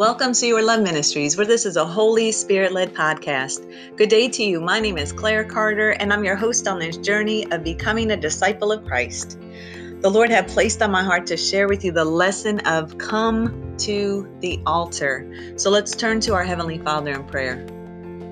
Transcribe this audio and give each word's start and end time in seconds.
Welcome 0.00 0.32
to 0.32 0.46
Your 0.46 0.62
Love 0.62 0.80
Ministries, 0.80 1.36
where 1.36 1.44
this 1.44 1.66
is 1.66 1.76
a 1.76 1.84
Holy 1.84 2.32
Spirit 2.32 2.72
led 2.72 2.94
podcast. 2.94 3.70
Good 3.98 4.08
day 4.08 4.30
to 4.30 4.42
you. 4.42 4.58
My 4.58 4.80
name 4.80 4.96
is 4.96 5.12
Claire 5.12 5.44
Carter, 5.44 5.90
and 5.90 6.10
I'm 6.10 6.24
your 6.24 6.36
host 6.36 6.66
on 6.66 6.78
this 6.78 6.96
journey 6.96 7.44
of 7.52 7.62
becoming 7.62 8.10
a 8.10 8.16
disciple 8.16 8.72
of 8.72 8.82
Christ. 8.86 9.38
The 10.00 10.10
Lord 10.10 10.30
had 10.30 10.48
placed 10.48 10.80
on 10.80 10.90
my 10.90 11.02
heart 11.02 11.26
to 11.26 11.36
share 11.36 11.68
with 11.68 11.84
you 11.84 11.92
the 11.92 12.06
lesson 12.06 12.60
of 12.60 12.96
come 12.96 13.76
to 13.80 14.26
the 14.40 14.58
altar. 14.64 15.30
So 15.56 15.68
let's 15.68 15.94
turn 15.94 16.18
to 16.20 16.32
our 16.32 16.44
Heavenly 16.44 16.78
Father 16.78 17.10
in 17.10 17.24
prayer. 17.24 17.66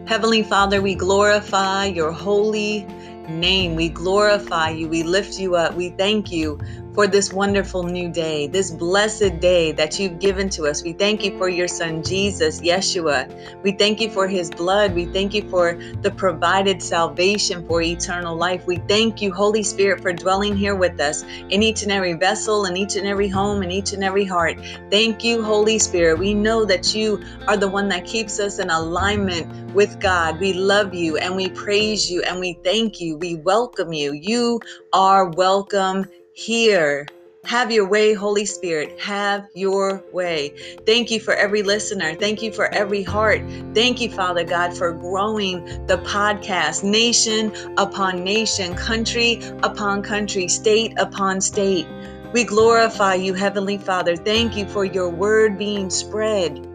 Heavenly 0.06 0.44
Father, 0.44 0.80
we 0.80 0.94
glorify 0.94 1.84
your 1.84 2.12
holy 2.12 2.86
name. 3.28 3.74
We 3.74 3.90
glorify 3.90 4.70
you. 4.70 4.88
We 4.88 5.02
lift 5.02 5.38
you 5.38 5.56
up. 5.56 5.74
We 5.74 5.90
thank 5.90 6.32
you 6.32 6.58
for 6.98 7.06
this 7.06 7.32
wonderful 7.32 7.84
new 7.84 8.08
day, 8.08 8.48
this 8.48 8.72
blessed 8.72 9.38
day 9.38 9.70
that 9.70 10.00
you've 10.00 10.18
given 10.18 10.48
to 10.48 10.64
us. 10.64 10.82
We 10.82 10.92
thank 10.92 11.22
you 11.22 11.38
for 11.38 11.48
your 11.48 11.68
son, 11.68 12.02
Jesus, 12.02 12.60
Yeshua. 12.60 13.62
We 13.62 13.70
thank 13.70 14.00
you 14.00 14.10
for 14.10 14.26
his 14.26 14.50
blood. 14.50 14.96
We 14.96 15.04
thank 15.04 15.32
you 15.32 15.48
for 15.48 15.78
the 16.02 16.10
provided 16.10 16.82
salvation 16.82 17.64
for 17.68 17.82
eternal 17.82 18.34
life. 18.34 18.66
We 18.66 18.78
thank 18.88 19.22
you, 19.22 19.32
Holy 19.32 19.62
Spirit, 19.62 20.00
for 20.00 20.12
dwelling 20.12 20.56
here 20.56 20.74
with 20.74 20.98
us 20.98 21.22
in 21.50 21.62
each 21.62 21.84
and 21.84 21.92
every 21.92 22.14
vessel, 22.14 22.64
in 22.64 22.76
each 22.76 22.96
and 22.96 23.06
every 23.06 23.28
home, 23.28 23.62
in 23.62 23.70
each 23.70 23.92
and 23.92 24.02
every 24.02 24.24
heart. 24.24 24.58
Thank 24.90 25.22
you, 25.22 25.40
Holy 25.40 25.78
Spirit. 25.78 26.18
We 26.18 26.34
know 26.34 26.64
that 26.64 26.96
you 26.96 27.22
are 27.46 27.56
the 27.56 27.68
one 27.68 27.88
that 27.90 28.06
keeps 28.06 28.40
us 28.40 28.58
in 28.58 28.70
alignment 28.70 29.72
with 29.72 30.00
God. 30.00 30.40
We 30.40 30.52
love 30.52 30.92
you 30.94 31.16
and 31.16 31.36
we 31.36 31.48
praise 31.50 32.10
you 32.10 32.22
and 32.22 32.40
we 32.40 32.58
thank 32.64 33.00
you. 33.00 33.16
We 33.16 33.36
welcome 33.36 33.92
you. 33.92 34.14
You 34.14 34.58
are 34.92 35.30
welcome 35.30 36.04
here. 36.38 37.04
Have 37.44 37.72
your 37.72 37.88
way, 37.88 38.14
Holy 38.14 38.44
Spirit. 38.44 39.00
Have 39.00 39.48
your 39.54 40.04
way. 40.12 40.54
Thank 40.86 41.10
you 41.10 41.18
for 41.18 41.34
every 41.34 41.62
listener. 41.62 42.14
Thank 42.14 42.42
you 42.42 42.52
for 42.52 42.72
every 42.72 43.02
heart. 43.02 43.40
Thank 43.74 44.00
you, 44.00 44.10
Father 44.10 44.44
God, 44.44 44.76
for 44.76 44.92
growing 44.92 45.64
the 45.86 45.98
podcast 45.98 46.84
nation 46.84 47.52
upon 47.76 48.22
nation, 48.22 48.74
country 48.76 49.40
upon 49.64 50.02
country, 50.02 50.46
state 50.46 50.96
upon 50.98 51.40
state. 51.40 51.88
We 52.32 52.44
glorify 52.44 53.14
you, 53.14 53.34
Heavenly 53.34 53.78
Father. 53.78 54.14
Thank 54.14 54.56
you 54.56 54.68
for 54.68 54.84
your 54.84 55.08
word 55.08 55.58
being 55.58 55.90
spread 55.90 56.67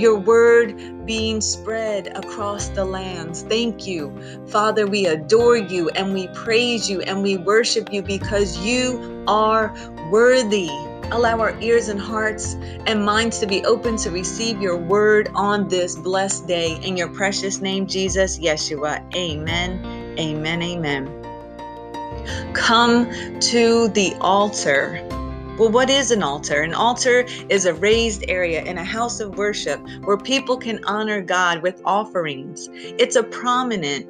your 0.00 0.18
word 0.18 1.06
being 1.06 1.40
spread 1.40 2.08
across 2.16 2.68
the 2.68 2.84
lands. 2.84 3.42
Thank 3.42 3.86
you. 3.86 4.14
Father, 4.48 4.86
we 4.86 5.06
adore 5.06 5.56
you 5.56 5.88
and 5.90 6.12
we 6.12 6.28
praise 6.28 6.88
you 6.88 7.00
and 7.02 7.22
we 7.22 7.36
worship 7.36 7.92
you 7.92 8.02
because 8.02 8.58
you 8.58 9.24
are 9.26 9.74
worthy. 10.10 10.68
Allow 11.10 11.40
our 11.40 11.58
ears 11.60 11.88
and 11.88 11.98
hearts 11.98 12.54
and 12.86 13.04
minds 13.04 13.38
to 13.38 13.46
be 13.46 13.64
open 13.64 13.96
to 13.98 14.10
receive 14.10 14.60
your 14.60 14.76
word 14.76 15.30
on 15.34 15.68
this 15.68 15.96
blessed 15.96 16.46
day. 16.46 16.78
In 16.82 16.96
your 16.96 17.08
precious 17.08 17.60
name, 17.62 17.86
Jesus, 17.86 18.38
Yeshua. 18.38 19.02
Amen. 19.14 19.82
Amen. 20.18 20.62
Amen. 20.62 22.52
Come 22.52 23.10
to 23.40 23.88
the 23.88 24.14
altar. 24.20 25.17
Well, 25.58 25.70
what 25.70 25.90
is 25.90 26.12
an 26.12 26.22
altar? 26.22 26.62
An 26.62 26.72
altar 26.72 27.24
is 27.48 27.66
a 27.66 27.74
raised 27.74 28.24
area 28.28 28.62
in 28.62 28.78
a 28.78 28.84
house 28.84 29.18
of 29.18 29.36
worship 29.36 29.80
where 30.04 30.16
people 30.16 30.56
can 30.56 30.84
honor 30.84 31.20
God 31.20 31.62
with 31.62 31.82
offerings. 31.84 32.68
It's 32.72 33.16
a 33.16 33.24
prominent 33.24 34.06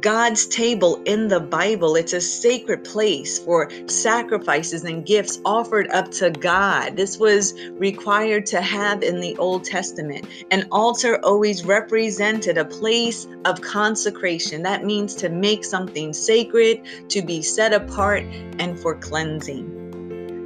God's 0.00 0.46
table 0.46 1.02
in 1.04 1.26
the 1.26 1.40
Bible. 1.40 1.96
It's 1.96 2.12
a 2.12 2.20
sacred 2.20 2.84
place 2.84 3.40
for 3.40 3.68
sacrifices 3.88 4.84
and 4.84 5.04
gifts 5.04 5.40
offered 5.44 5.90
up 5.90 6.12
to 6.12 6.30
God. 6.30 6.94
This 6.94 7.18
was 7.18 7.52
required 7.72 8.46
to 8.46 8.60
have 8.60 9.02
in 9.02 9.18
the 9.18 9.36
Old 9.36 9.64
Testament. 9.64 10.28
An 10.52 10.68
altar 10.70 11.18
always 11.24 11.64
represented 11.64 12.56
a 12.56 12.64
place 12.64 13.26
of 13.46 13.60
consecration. 13.62 14.62
That 14.62 14.84
means 14.84 15.16
to 15.16 15.28
make 15.28 15.64
something 15.64 16.12
sacred, 16.12 16.82
to 17.08 17.20
be 17.20 17.42
set 17.42 17.72
apart, 17.72 18.22
and 18.60 18.78
for 18.78 18.94
cleansing. 18.94 19.89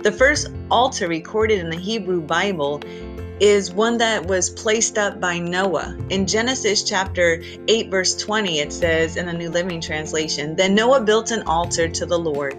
The 0.05 0.13
first 0.13 0.51
altar 0.71 1.09
recorded 1.09 1.61
in 1.61 1.71
the 1.71 1.79
Hebrew 1.79 2.21
Bible 2.21 2.83
is 3.41 3.73
one 3.73 3.97
that 3.97 4.27
was 4.27 4.51
placed 4.51 4.99
up 4.99 5.19
by 5.19 5.39
Noah. 5.39 5.97
In 6.11 6.27
Genesis 6.27 6.83
chapter 6.83 7.43
8, 7.69 7.91
verse 7.91 8.15
20, 8.15 8.59
it 8.59 8.71
says 8.71 9.17
in 9.17 9.25
the 9.25 9.33
New 9.33 9.49
Living 9.49 9.81
Translation 9.81 10.57
Then 10.57 10.75
Noah 10.75 11.01
built 11.01 11.31
an 11.31 11.43
altar 11.45 11.89
to 11.89 12.05
the 12.05 12.19
Lord, 12.19 12.55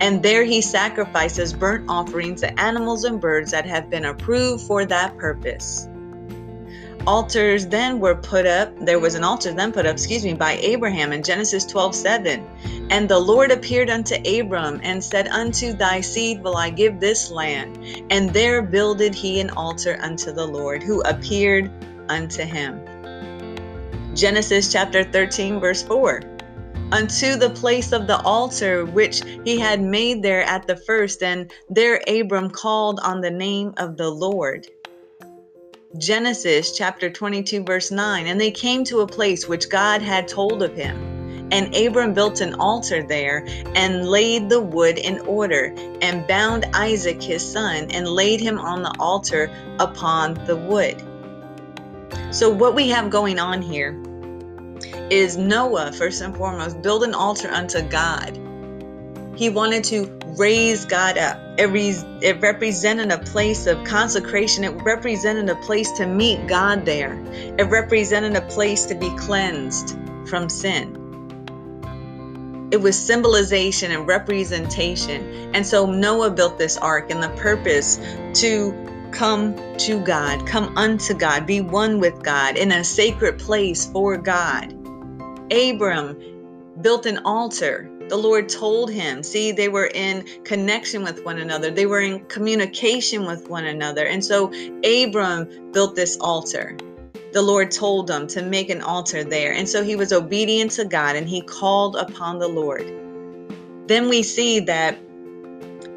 and 0.00 0.22
there 0.22 0.44
he 0.44 0.60
sacrifices 0.60 1.52
burnt 1.52 1.86
offerings 1.88 2.42
to 2.42 2.60
animals 2.60 3.02
and 3.02 3.20
birds 3.20 3.50
that 3.50 3.66
have 3.66 3.90
been 3.90 4.04
approved 4.04 4.64
for 4.64 4.84
that 4.84 5.16
purpose. 5.18 5.88
Altars 7.06 7.66
then 7.66 8.00
were 8.00 8.14
put 8.14 8.46
up, 8.46 8.72
there 8.80 8.98
was 8.98 9.14
an 9.14 9.24
altar 9.24 9.52
then 9.52 9.72
put 9.72 9.84
up, 9.84 9.92
excuse 9.92 10.24
me, 10.24 10.32
by 10.32 10.52
Abraham 10.62 11.12
in 11.12 11.22
Genesis 11.22 11.66
12 11.66 11.94
7. 11.94 12.88
And 12.90 13.08
the 13.08 13.18
Lord 13.18 13.50
appeared 13.50 13.90
unto 13.90 14.14
Abram 14.26 14.80
and 14.82 15.04
said, 15.04 15.28
Unto 15.28 15.74
thy 15.74 16.00
seed 16.00 16.42
will 16.42 16.56
I 16.56 16.70
give 16.70 17.00
this 17.00 17.30
land. 17.30 17.78
And 18.10 18.30
there 18.30 18.62
builded 18.62 19.14
he 19.14 19.38
an 19.40 19.50
altar 19.50 19.98
unto 20.00 20.32
the 20.32 20.46
Lord, 20.46 20.82
who 20.82 21.02
appeared 21.02 21.70
unto 22.08 22.42
him. 22.42 22.80
Genesis 24.14 24.72
chapter 24.72 25.04
13, 25.04 25.60
verse 25.60 25.82
4 25.82 26.22
unto 26.92 27.34
the 27.36 27.50
place 27.50 27.92
of 27.92 28.06
the 28.06 28.20
altar 28.22 28.84
which 28.84 29.22
he 29.44 29.58
had 29.58 29.80
made 29.80 30.22
there 30.22 30.42
at 30.42 30.66
the 30.66 30.76
first, 30.76 31.22
and 31.22 31.52
there 31.68 32.00
Abram 32.06 32.50
called 32.50 33.00
on 33.02 33.20
the 33.20 33.30
name 33.30 33.74
of 33.78 33.96
the 33.96 34.08
Lord. 34.08 34.68
Genesis 35.98 36.76
chapter 36.76 37.08
22, 37.08 37.62
verse 37.62 37.92
9, 37.92 38.26
and 38.26 38.40
they 38.40 38.50
came 38.50 38.82
to 38.82 39.00
a 39.00 39.06
place 39.06 39.46
which 39.46 39.68
God 39.68 40.02
had 40.02 40.26
told 40.26 40.60
of 40.60 40.74
him. 40.74 41.48
And 41.52 41.72
Abram 41.76 42.14
built 42.14 42.40
an 42.40 42.54
altar 42.54 43.04
there 43.04 43.46
and 43.76 44.08
laid 44.08 44.48
the 44.48 44.60
wood 44.60 44.98
in 44.98 45.20
order, 45.20 45.72
and 46.02 46.26
bound 46.26 46.66
Isaac 46.74 47.22
his 47.22 47.48
son, 47.48 47.92
and 47.92 48.08
laid 48.08 48.40
him 48.40 48.58
on 48.58 48.82
the 48.82 48.92
altar 48.98 49.48
upon 49.78 50.34
the 50.46 50.56
wood. 50.56 51.00
So, 52.32 52.50
what 52.50 52.74
we 52.74 52.88
have 52.88 53.08
going 53.08 53.38
on 53.38 53.62
here 53.62 53.96
is 55.10 55.36
Noah, 55.36 55.92
first 55.92 56.22
and 56.22 56.34
foremost, 56.36 56.82
build 56.82 57.04
an 57.04 57.14
altar 57.14 57.50
unto 57.50 57.82
God. 57.82 58.36
He 59.36 59.48
wanted 59.48 59.84
to 59.84 60.06
raise 60.38 60.84
God 60.84 61.18
up. 61.18 61.38
It, 61.58 61.66
re- 61.66 62.18
it 62.22 62.40
represented 62.40 63.12
a 63.12 63.18
place 63.18 63.66
of 63.66 63.84
consecration. 63.84 64.64
It 64.64 64.82
represented 64.82 65.48
a 65.48 65.56
place 65.56 65.90
to 65.92 66.06
meet 66.06 66.46
God 66.46 66.84
there. 66.84 67.22
It 67.58 67.64
represented 67.64 68.36
a 68.36 68.42
place 68.42 68.86
to 68.86 68.94
be 68.94 69.14
cleansed 69.16 69.96
from 70.28 70.48
sin 70.48 71.00
it 72.74 72.80
was 72.80 72.98
symbolization 72.98 73.92
and 73.92 74.04
representation. 74.04 75.54
And 75.54 75.64
so 75.64 75.86
Noah 75.86 76.30
built 76.30 76.58
this 76.58 76.76
ark 76.76 77.08
and 77.12 77.22
the 77.22 77.28
purpose 77.40 78.00
to 78.40 78.74
come 79.12 79.54
to 79.78 80.00
God, 80.00 80.44
come 80.44 80.76
unto 80.76 81.14
God, 81.14 81.46
be 81.46 81.60
one 81.60 82.00
with 82.00 82.20
God 82.24 82.56
in 82.56 82.72
a 82.72 82.82
sacred 82.82 83.38
place 83.38 83.86
for 83.86 84.16
God. 84.16 84.72
Abram 85.52 86.18
built 86.80 87.06
an 87.06 87.18
altar. 87.18 87.88
The 88.08 88.16
Lord 88.16 88.48
told 88.48 88.90
him, 88.90 89.22
see, 89.22 89.52
they 89.52 89.68
were 89.68 89.90
in 89.94 90.24
connection 90.44 91.02
with 91.02 91.24
one 91.24 91.38
another, 91.38 91.70
they 91.70 91.86
were 91.86 92.00
in 92.00 92.24
communication 92.26 93.26
with 93.26 93.48
one 93.48 93.64
another. 93.64 94.06
And 94.06 94.24
so 94.24 94.52
Abram 94.84 95.72
built 95.72 95.96
this 95.96 96.16
altar 96.20 96.76
the 97.34 97.42
Lord 97.42 97.72
told 97.72 98.08
him 98.08 98.28
to 98.28 98.42
make 98.42 98.70
an 98.70 98.80
altar 98.80 99.24
there. 99.24 99.52
And 99.52 99.68
so 99.68 99.82
he 99.82 99.96
was 99.96 100.12
obedient 100.12 100.70
to 100.72 100.84
God 100.84 101.16
and 101.16 101.28
he 101.28 101.42
called 101.42 101.96
upon 101.96 102.38
the 102.38 102.46
Lord. 102.46 102.86
Then 103.88 104.08
we 104.08 104.22
see 104.22 104.60
that 104.60 104.96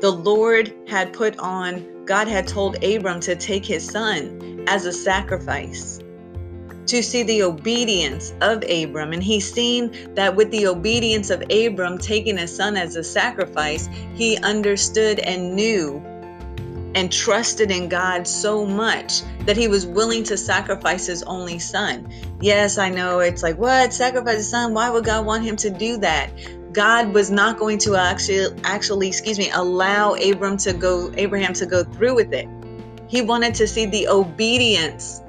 the 0.01 0.09
Lord 0.09 0.73
had 0.87 1.13
put 1.13 1.37
on, 1.37 2.05
God 2.05 2.27
had 2.27 2.47
told 2.47 2.83
Abram 2.83 3.19
to 3.21 3.35
take 3.35 3.63
his 3.63 3.87
son 3.87 4.65
as 4.67 4.87
a 4.87 4.91
sacrifice 4.91 5.99
to 6.87 7.03
see 7.03 7.23
the 7.23 7.43
obedience 7.43 8.33
of 8.41 8.63
Abram. 8.69 9.13
And 9.13 9.23
he's 9.23 9.51
seen 9.51 10.13
that 10.15 10.35
with 10.35 10.49
the 10.51 10.67
obedience 10.67 11.29
of 11.29 11.43
Abram 11.51 11.97
taking 11.97 12.37
his 12.37 12.55
son 12.55 12.75
as 12.77 12.95
a 12.95 13.03
sacrifice, 13.03 13.87
he 14.15 14.37
understood 14.37 15.19
and 15.19 15.55
knew 15.55 16.01
and 16.95 17.11
trusted 17.11 17.69
in 17.69 17.89
God 17.89 18.27
so 18.27 18.65
much 18.65 19.21
that 19.45 19.55
he 19.55 19.67
was 19.67 19.85
willing 19.85 20.23
to 20.23 20.37
sacrifice 20.37 21.05
his 21.05 21.21
only 21.23 21.59
son. 21.59 22.11
Yes, 22.41 22.77
I 22.77 22.89
know 22.89 23.19
it's 23.19 23.43
like, 23.43 23.57
what? 23.57 23.93
Sacrifice 23.93 24.37
his 24.37 24.49
son? 24.49 24.73
Why 24.73 24.89
would 24.89 25.05
God 25.05 25.25
want 25.25 25.43
him 25.43 25.55
to 25.57 25.69
do 25.69 25.97
that? 25.97 26.31
God 26.73 27.13
was 27.13 27.29
not 27.29 27.59
going 27.59 27.77
to 27.79 27.95
actually 27.95 28.47
actually, 28.63 29.07
excuse 29.07 29.37
me, 29.37 29.49
allow 29.51 30.13
Abram 30.15 30.57
to 30.57 30.73
go 30.73 31.11
Abraham 31.15 31.53
to 31.53 31.65
go 31.65 31.83
through 31.83 32.15
with 32.15 32.33
it. 32.33 32.47
He 33.07 33.21
wanted 33.21 33.53
to 33.55 33.67
see 33.67 33.85
the 33.85 34.07
obedience 34.07 35.21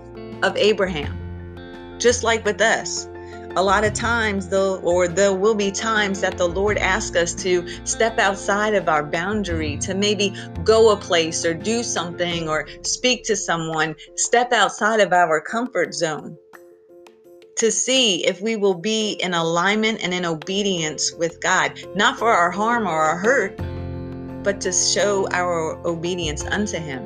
of 0.43 0.57
Abraham. 0.57 1.18
Just 1.99 2.23
like 2.23 2.45
with 2.45 2.61
us. 2.61 3.09
a 3.57 3.63
lot 3.63 3.83
of 3.83 3.93
times 3.95 4.49
though 4.49 4.79
or 4.81 5.09
there 5.09 5.35
will 5.35 5.55
be 5.55 5.71
times 5.71 6.21
that 6.21 6.37
the 6.37 6.47
lord 6.47 6.77
asks 6.79 7.17
us 7.17 7.35
to 7.35 7.67
step 7.85 8.19
outside 8.19 8.75
of 8.75 8.89
our 8.89 9.03
boundary 9.03 9.77
to 9.79 9.95
maybe 9.95 10.33
go 10.65 10.93
a 10.93 10.97
place 10.97 11.45
or 11.45 11.55
do 11.55 11.83
something 11.83 12.49
or 12.49 12.69
speak 12.83 13.25
to 13.25 13.35
someone 13.35 13.97
step 14.17 14.53
outside 14.53 15.01
of 15.01 15.13
our 15.13 15.41
comfort 15.41 15.95
zone 15.95 16.37
to 17.57 17.73
see 17.73 18.25
if 18.27 18.41
we 18.41 18.55
will 18.55 18.75
be 18.75 19.13
in 19.15 19.35
alignment 19.35 19.99
and 20.05 20.13
in 20.13 20.25
obedience 20.25 21.13
with 21.15 21.41
god 21.41 21.73
not 21.97 22.19
for 22.19 22.31
our 22.31 22.51
harm 22.51 22.87
or 22.87 23.01
our 23.01 23.19
hurt 23.19 23.57
but 24.45 24.61
to 24.61 24.71
show 24.71 25.27
our 25.33 25.81
obedience 25.87 26.45
unto 26.45 26.79
him 26.79 27.03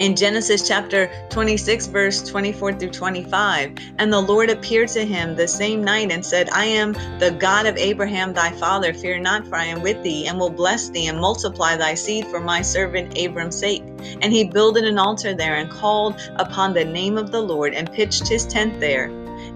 in 0.00 0.14
Genesis 0.14 0.66
chapter 0.66 1.10
26, 1.30 1.86
verse 1.86 2.22
24 2.28 2.74
through 2.74 2.90
25. 2.90 3.72
And 3.98 4.12
the 4.12 4.20
Lord 4.20 4.50
appeared 4.50 4.88
to 4.90 5.04
him 5.04 5.34
the 5.34 5.48
same 5.48 5.82
night 5.82 6.10
and 6.10 6.24
said, 6.24 6.48
I 6.50 6.64
am 6.64 6.92
the 7.18 7.36
God 7.38 7.66
of 7.66 7.76
Abraham 7.76 8.32
thy 8.32 8.52
father. 8.52 8.92
Fear 8.92 9.20
not, 9.20 9.46
for 9.46 9.56
I 9.56 9.64
am 9.64 9.82
with 9.82 10.02
thee, 10.02 10.26
and 10.26 10.38
will 10.38 10.50
bless 10.50 10.90
thee, 10.90 11.06
and 11.08 11.18
multiply 11.18 11.76
thy 11.76 11.94
seed 11.94 12.26
for 12.26 12.40
my 12.40 12.62
servant 12.62 13.16
Abram's 13.16 13.56
sake. 13.56 13.84
And 14.20 14.32
he 14.32 14.44
builded 14.44 14.84
an 14.84 14.98
altar 14.98 15.34
there, 15.34 15.56
and 15.56 15.70
called 15.70 16.20
upon 16.36 16.74
the 16.74 16.84
name 16.84 17.16
of 17.16 17.32
the 17.32 17.40
Lord, 17.40 17.74
and 17.74 17.90
pitched 17.92 18.28
his 18.28 18.46
tent 18.46 18.80
there. 18.80 19.06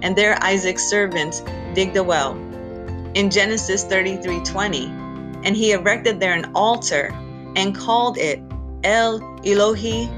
And 0.03 0.17
there 0.17 0.43
Isaac's 0.43 0.85
servants 0.85 1.43
digged 1.75 1.97
a 1.97 2.03
well. 2.03 2.35
In 3.15 3.31
Genesis 3.31 3.85
33 3.85 4.41
20. 4.41 4.87
And 5.43 5.57
he 5.57 5.73
erected 5.73 6.21
there 6.21 6.35
an 6.35 6.53
altar 6.55 7.13
and 7.57 7.75
called 7.75 8.19
it 8.19 8.41
El 8.85 9.21
Elohi 9.43 10.09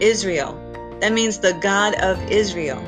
Israel. 0.00 0.58
That 1.00 1.12
means 1.12 1.38
the 1.38 1.54
God 1.54 1.94
of 1.96 2.22
Israel. 2.30 2.78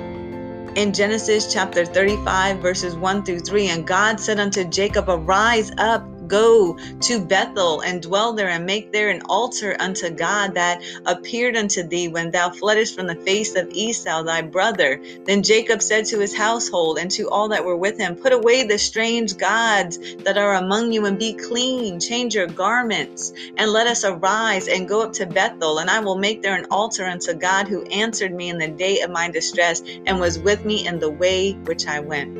In 0.77 0.93
Genesis 0.93 1.53
chapter 1.53 1.85
35, 1.85 2.59
verses 2.59 2.97
1 2.97 3.25
through 3.25 3.41
3, 3.41 3.69
and 3.69 3.87
God 3.87 4.21
said 4.21 4.41
unto 4.41 4.65
Jacob, 4.65 5.09
Arise 5.09 5.71
up 5.79 6.05
Go 6.29 6.79
to 7.03 7.25
Bethel 7.25 7.81
and 7.81 8.03
dwell 8.03 8.32
there 8.32 8.49
and 8.49 8.67
make 8.67 8.93
there 8.93 9.11
an 9.11 9.23
altar 9.29 9.76
unto 9.79 10.11
God 10.11 10.55
that 10.55 10.82
appeared 11.06 11.56
unto 11.56 11.82
thee 11.82 12.09
when 12.09 12.31
thou 12.31 12.50
fleddest 12.50 12.94
from 12.94 13.06
the 13.06 13.17
face 13.17 13.56
of 13.56 13.71
Esau 13.73 14.23
thy 14.23 14.43
brother. 14.43 15.00
Then 15.25 15.43
Jacob 15.43 15.82
said 15.82 16.06
to 16.06 16.21
his 16.21 16.35
household 16.35 16.99
and 16.99 17.11
to 17.12 17.29
all 17.29 17.49
that 17.49 17.65
were 17.65 17.76
with 17.76 17.99
him, 17.99 18.17
Put 18.17 18.32
away 18.32 18.65
the 18.65 18.79
strange 18.79 19.37
gods 19.37 19.99
that 20.25 20.38
are 20.38 20.55
among 20.55 20.93
you 20.93 21.06
and 21.06 21.19
be 21.19 21.35
clean. 21.35 22.00
Change 22.00 22.35
your 22.35 22.47
garments 22.47 23.32
and 23.56 23.70
let 23.70 23.87
us 23.87 24.05
arise 24.05 24.69
and 24.69 24.88
go 24.88 25.03
up 25.03 25.12
to 25.15 25.27
Bethel, 25.27 25.79
and 25.79 25.91
I 25.91 26.00
will 26.00 26.19
make 26.19 26.43
there 26.43 26.56
an 26.56 26.67
altar 26.70 27.05
unto 27.05 27.35
God 27.35 27.69
who 27.69 27.82
answered 27.85 28.32
me 28.32 28.49
in 28.49 28.59
the 28.59 28.69
day 28.69 29.00
of 29.00 29.11
my 29.11 29.31
distress 29.31 29.82
and 30.06 30.20
was 30.20 30.38
with 30.38 30.65
me 30.65 30.87
in 30.87 30.99
the 30.99 31.11
way 31.11 31.53
which 31.53 31.87
I 31.87 32.00
went 32.00 32.38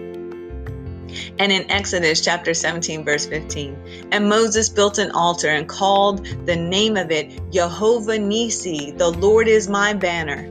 and 1.39 1.53
in 1.53 1.71
Exodus 1.71 2.21
chapter 2.21 2.55
17, 2.55 3.05
verse 3.05 3.27
15. 3.27 4.09
And 4.13 4.29
Moses 4.29 4.69
built 4.69 4.99
an 4.99 5.11
altar 5.13 5.49
and 5.49 5.69
called 5.69 6.27
the 6.47 6.57
name 6.57 6.97
of 6.97 7.11
it 7.11 7.41
Jehovah 7.53 8.19
Nisi, 8.19 8.93
the 8.93 9.11
Lord 9.11 9.49
is 9.49 9.69
my 9.69 9.93
banner. 9.93 10.51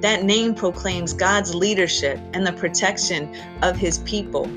That 0.00 0.24
name 0.24 0.54
proclaims 0.54 1.12
God's 1.12 1.54
leadership 1.54 2.18
and 2.32 2.46
the 2.46 2.52
protection 2.52 3.34
of 3.62 3.76
his 3.76 3.98
people. 3.98 4.50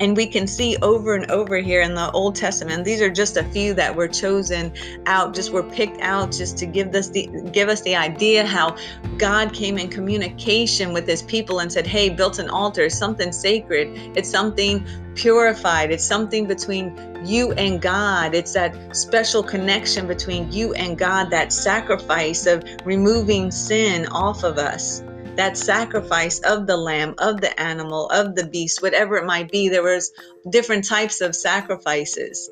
And 0.00 0.16
we 0.16 0.26
can 0.26 0.46
see 0.46 0.76
over 0.82 1.14
and 1.14 1.30
over 1.30 1.56
here 1.56 1.82
in 1.82 1.94
the 1.94 2.10
Old 2.12 2.34
Testament, 2.34 2.84
these 2.84 3.00
are 3.00 3.10
just 3.10 3.36
a 3.36 3.44
few 3.44 3.74
that 3.74 3.94
were 3.94 4.08
chosen 4.08 4.72
out, 5.06 5.34
just 5.34 5.52
were 5.52 5.62
picked 5.62 6.00
out 6.00 6.32
just 6.32 6.58
to 6.58 6.66
give 6.66 6.94
us 6.94 7.08
the 7.08 7.28
give 7.52 7.68
us 7.68 7.82
the 7.82 7.96
idea 7.96 8.46
how 8.46 8.76
God 9.18 9.52
came 9.52 9.78
in 9.78 9.88
communication 9.88 10.92
with 10.92 11.06
his 11.06 11.22
people 11.22 11.60
and 11.60 11.72
said, 11.72 11.86
Hey, 11.86 12.08
built 12.08 12.38
an 12.38 12.48
altar, 12.48 12.88
something 12.90 13.32
sacred, 13.32 13.88
it's 14.16 14.28
something 14.28 14.84
purified, 15.14 15.90
it's 15.90 16.04
something 16.04 16.46
between 16.46 16.96
you 17.24 17.52
and 17.52 17.80
God. 17.80 18.34
It's 18.34 18.52
that 18.54 18.96
special 18.96 19.42
connection 19.42 20.06
between 20.06 20.50
you 20.50 20.72
and 20.74 20.98
God, 20.98 21.30
that 21.30 21.52
sacrifice 21.52 22.46
of 22.46 22.64
removing 22.84 23.50
sin 23.50 24.06
off 24.06 24.42
of 24.42 24.58
us 24.58 25.02
that 25.36 25.56
sacrifice 25.56 26.40
of 26.40 26.66
the 26.66 26.76
lamb, 26.76 27.14
of 27.18 27.40
the 27.40 27.58
animal, 27.60 28.08
of 28.10 28.34
the 28.34 28.46
beast, 28.46 28.82
whatever 28.82 29.16
it 29.16 29.24
might 29.24 29.50
be. 29.50 29.68
There 29.68 29.82
was 29.82 30.12
different 30.50 30.86
types 30.86 31.20
of 31.20 31.34
sacrifices. 31.34 32.50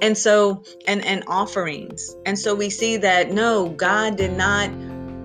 And 0.00 0.16
so 0.16 0.62
and 0.86 1.04
and 1.04 1.24
offerings. 1.26 2.16
And 2.24 2.38
so 2.38 2.54
we 2.54 2.70
see 2.70 2.96
that 2.98 3.32
no, 3.32 3.70
God 3.70 4.16
did 4.16 4.32
not 4.32 4.70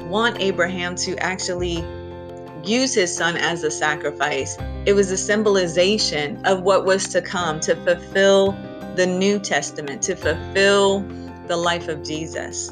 want 0.08 0.42
Abraham 0.42 0.96
to 0.96 1.16
actually 1.18 1.84
use 2.64 2.94
his 2.94 3.16
son 3.16 3.36
as 3.38 3.64
a 3.64 3.72
sacrifice. 3.72 4.58
It 4.86 4.94
was 4.94 5.12
a 5.12 5.18
symbolization 5.18 6.44
of 6.46 6.62
what 6.62 6.86
was 6.86 7.08
to 7.10 7.22
come 7.22 7.60
to 7.62 7.76
fulfill 7.76 8.52
the 8.96 9.06
New 9.06 9.40
Testament, 9.40 10.02
to 10.04 10.16
fulfill 10.16 11.02
the 11.48 11.58
life 11.58 11.88
of 11.88 12.04
Jesus. 12.04 12.72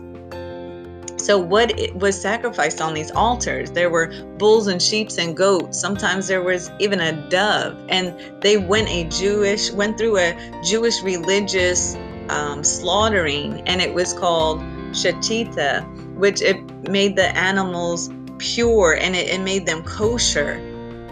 So, 1.22 1.38
what 1.38 1.72
was 1.94 2.20
sacrificed 2.20 2.82
on 2.82 2.96
these 2.96 3.12
altars? 3.12 3.70
There 3.70 3.92
were 3.92 4.08
bulls 4.40 4.66
and 4.66 4.82
sheep 4.82 5.10
and 5.20 5.38
goats. 5.38 5.80
Sometimes 5.80 6.28
there 6.28 6.42
was 6.42 6.72
even 6.80 7.00
a 7.00 7.30
dove, 7.30 7.78
and 7.90 8.16
they 8.42 8.58
went 8.58 8.90
a 8.90 9.04
Jewish 9.06 9.72
went 9.72 10.00
through 10.00 10.18
a 10.18 10.36
Jewish 10.64 11.04
religious 11.04 11.96
um, 12.30 12.64
slaughtering, 12.64 13.62
and 13.68 13.82
it 13.82 13.94
was 13.94 14.14
called 14.14 14.62
shechita, 14.94 15.86
which 16.16 16.42
it 16.42 16.58
made 16.90 17.16
the 17.16 17.38
animals 17.38 18.10
pure 18.40 18.98
and 19.00 19.16
it, 19.16 19.30
it 19.30 19.42
made 19.42 19.68
them 19.68 19.84
kosher. 19.84 20.54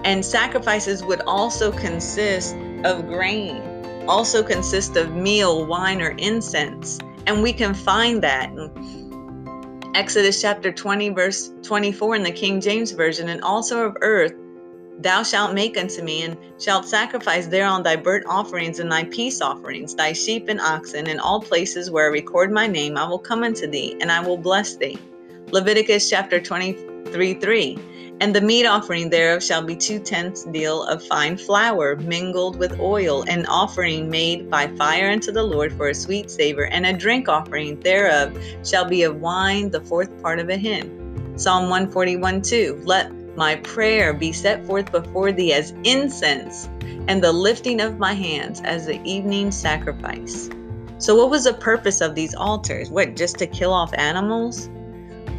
And 0.04 0.26
sacrifices 0.26 1.04
would 1.04 1.22
also 1.22 1.72
consist 1.72 2.56
of 2.84 3.06
grain, 3.08 3.62
also 4.08 4.42
consist 4.42 4.96
of 4.96 5.14
meal, 5.14 5.68
wine, 5.68 6.02
or 6.02 6.12
incense. 6.18 6.98
And 7.28 7.44
we 7.44 7.54
can 7.54 7.76
find 7.76 8.24
that. 8.24 8.50
Exodus 9.96 10.40
chapter 10.40 10.72
20, 10.72 11.10
verse 11.10 11.52
24 11.64 12.16
in 12.16 12.24
the 12.24 12.32
King 12.32 12.62
James 12.62 12.92
Version, 12.92 13.30
and 13.30 13.42
also 13.42 13.86
of 13.86 13.98
earth 14.02 14.34
thou 15.00 15.24
shalt 15.24 15.54
make 15.54 15.78
unto 15.78 16.04
me, 16.04 16.24
and 16.24 16.38
shalt 16.60 16.86
sacrifice 16.86 17.48
thereon 17.48 17.82
thy 17.82 17.96
burnt 17.96 18.26
offerings 18.28 18.80
and 18.80 18.92
thy 18.92 19.06
peace 19.06 19.42
offerings, 19.42 19.96
thy 19.96 20.14
sheep 20.14 20.48
and 20.48 20.62
oxen, 20.62 21.08
in 21.08 21.20
all 21.20 21.42
places 21.42 21.90
where 21.90 22.06
I 22.06 22.10
record 22.10 22.52
my 22.52 22.68
name, 22.68 22.98
I 22.98 23.08
will 23.08 23.18
come 23.18 23.44
unto 23.44 23.66
thee, 23.66 23.98
and 24.00 24.12
I 24.12 24.20
will 24.20 24.38
bless 24.38 24.76
thee. 24.76 25.00
Leviticus 25.52 26.08
chapter 26.08 26.40
23 26.40 27.34
3. 27.34 27.78
And 28.22 28.36
the 28.36 28.42
meat 28.42 28.66
offering 28.66 29.10
thereof 29.10 29.42
shall 29.42 29.62
be 29.62 29.78
two 29.78 29.98
tenths 29.98 30.44
deal 30.44 30.84
of 30.84 31.02
fine 31.06 31.38
flour 31.38 31.96
mingled 31.96 32.60
with 32.60 32.78
oil, 32.78 33.24
an 33.30 33.46
offering 33.46 34.10
made 34.10 34.50
by 34.50 34.68
fire 34.68 35.10
unto 35.10 35.32
the 35.32 35.44
Lord 35.44 35.72
for 35.72 35.88
a 35.88 35.96
sweet 35.96 36.30
savor, 36.30 36.66
and 36.66 36.86
a 36.86 36.92
drink 36.92 37.30
offering 37.30 37.80
thereof 37.80 38.38
shall 38.66 38.84
be 38.84 39.04
of 39.04 39.22
wine, 39.22 39.70
the 39.70 39.80
fourth 39.80 40.22
part 40.22 40.40
of 40.40 40.50
a 40.50 40.58
hin. 40.58 41.34
Psalm 41.38 41.70
141 41.70 42.42
2. 42.42 42.82
Let 42.84 43.14
my 43.38 43.56
prayer 43.58 44.14
be 44.14 44.34
set 44.34 44.66
forth 44.66 44.92
before 44.92 45.32
thee 45.32 45.54
as 45.54 45.74
incense, 45.86 46.68
and 47.08 47.24
the 47.24 47.32
lifting 47.32 47.80
of 47.80 48.00
my 48.00 48.14
hands 48.14 48.60
as 48.66 48.86
the 48.86 49.02
evening 49.04 49.50
sacrifice. 49.50 50.50
So, 50.98 51.16
what 51.16 51.30
was 51.30 51.46
the 51.46 51.54
purpose 51.54 52.02
of 52.02 52.16
these 52.16 52.36
altars? 52.36 52.90
What, 52.90 53.16
just 53.16 53.38
to 53.38 53.48
kill 53.48 53.72
off 53.72 53.94
animals? 53.94 54.70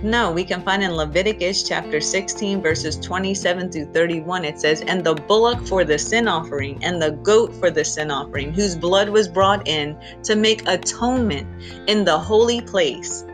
No, 0.03 0.33
we 0.33 0.45
can 0.45 0.63
find 0.63 0.83
in 0.83 0.97
Leviticus 0.97 1.63
chapter 1.63 2.01
16, 2.01 2.63
verses 2.63 2.97
27 2.97 3.71
through 3.71 3.93
31, 3.93 4.47
it 4.47 4.59
says, 4.59 4.81
And 4.81 5.05
the 5.05 5.15
bullock 5.15 5.61
for 5.67 5.85
the 5.85 5.99
sin 5.99 6.27
offering, 6.27 6.83
and 6.83 7.03
the 7.03 7.11
goat 7.11 7.55
for 7.57 7.71
the 7.71 7.85
sin 7.85 8.11
offering, 8.11 8.51
whose 8.51 8.75
blood 8.75 9.11
was 9.11 9.29
brought 9.29 9.69
in 9.69 9.95
to 10.23 10.37
make 10.37 10.67
atonement 10.67 11.47
in 11.87 12.07
the 12.07 12.19
holy 12.19 12.63
place, 12.63 13.27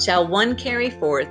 shall 0.00 0.26
one 0.26 0.56
carry 0.56 0.90
forth 0.90 1.28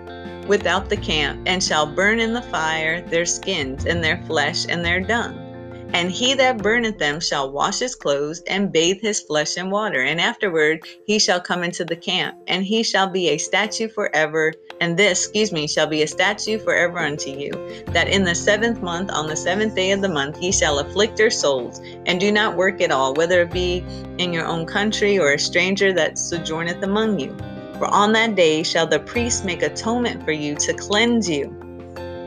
without 0.47 0.89
the 0.89 0.97
camp, 0.97 1.41
and 1.45 1.61
shall 1.61 1.85
burn 1.85 2.21
in 2.21 2.31
the 2.31 2.41
fire 2.43 3.01
their 3.01 3.25
skins, 3.25 3.85
and 3.85 4.01
their 4.01 4.23
flesh, 4.27 4.65
and 4.69 4.85
their 4.85 5.01
dung. 5.01 5.44
And 5.93 6.11
he 6.11 6.33
that 6.33 6.57
burneth 6.57 6.97
them 6.97 7.19
shall 7.19 7.51
wash 7.51 7.79
his 7.79 7.95
clothes 7.95 8.41
and 8.47 8.71
bathe 8.71 9.01
his 9.01 9.21
flesh 9.21 9.57
in 9.57 9.69
water. 9.69 10.01
And 10.01 10.19
afterward 10.19 10.85
he 11.05 11.19
shall 11.19 11.39
come 11.39 11.63
into 11.63 11.85
the 11.85 11.95
camp, 11.95 12.37
and 12.47 12.65
he 12.65 12.83
shall 12.83 13.07
be 13.07 13.29
a 13.29 13.37
statue 13.37 13.87
forever. 13.87 14.53
And 14.81 14.97
this, 14.97 15.23
excuse 15.23 15.51
me, 15.51 15.67
shall 15.67 15.87
be 15.87 16.01
a 16.01 16.07
statue 16.07 16.59
forever 16.59 16.99
unto 16.99 17.29
you, 17.29 17.51
that 17.87 18.09
in 18.09 18.23
the 18.23 18.35
seventh 18.35 18.81
month, 18.81 19.09
on 19.11 19.27
the 19.27 19.35
seventh 19.35 19.75
day 19.75 19.91
of 19.91 20.01
the 20.01 20.09
month, 20.09 20.41
ye 20.41 20.51
shall 20.51 20.79
afflict 20.79 21.17
your 21.17 21.31
souls, 21.31 21.79
and 22.05 22.19
do 22.19 22.31
not 22.31 22.57
work 22.57 22.81
at 22.81 22.91
all, 22.91 23.13
whether 23.13 23.41
it 23.41 23.51
be 23.51 23.83
in 24.17 24.33
your 24.33 24.45
own 24.45 24.65
country 24.65 25.17
or 25.17 25.33
a 25.33 25.39
stranger 25.39 25.93
that 25.93 26.17
sojourneth 26.17 26.83
among 26.83 27.19
you. 27.19 27.35
For 27.77 27.87
on 27.87 28.11
that 28.13 28.35
day 28.35 28.63
shall 28.63 28.87
the 28.87 28.99
priest 28.99 29.45
make 29.45 29.61
atonement 29.61 30.23
for 30.23 30.31
you 30.31 30.55
to 30.55 30.73
cleanse 30.73 31.29
you 31.29 31.64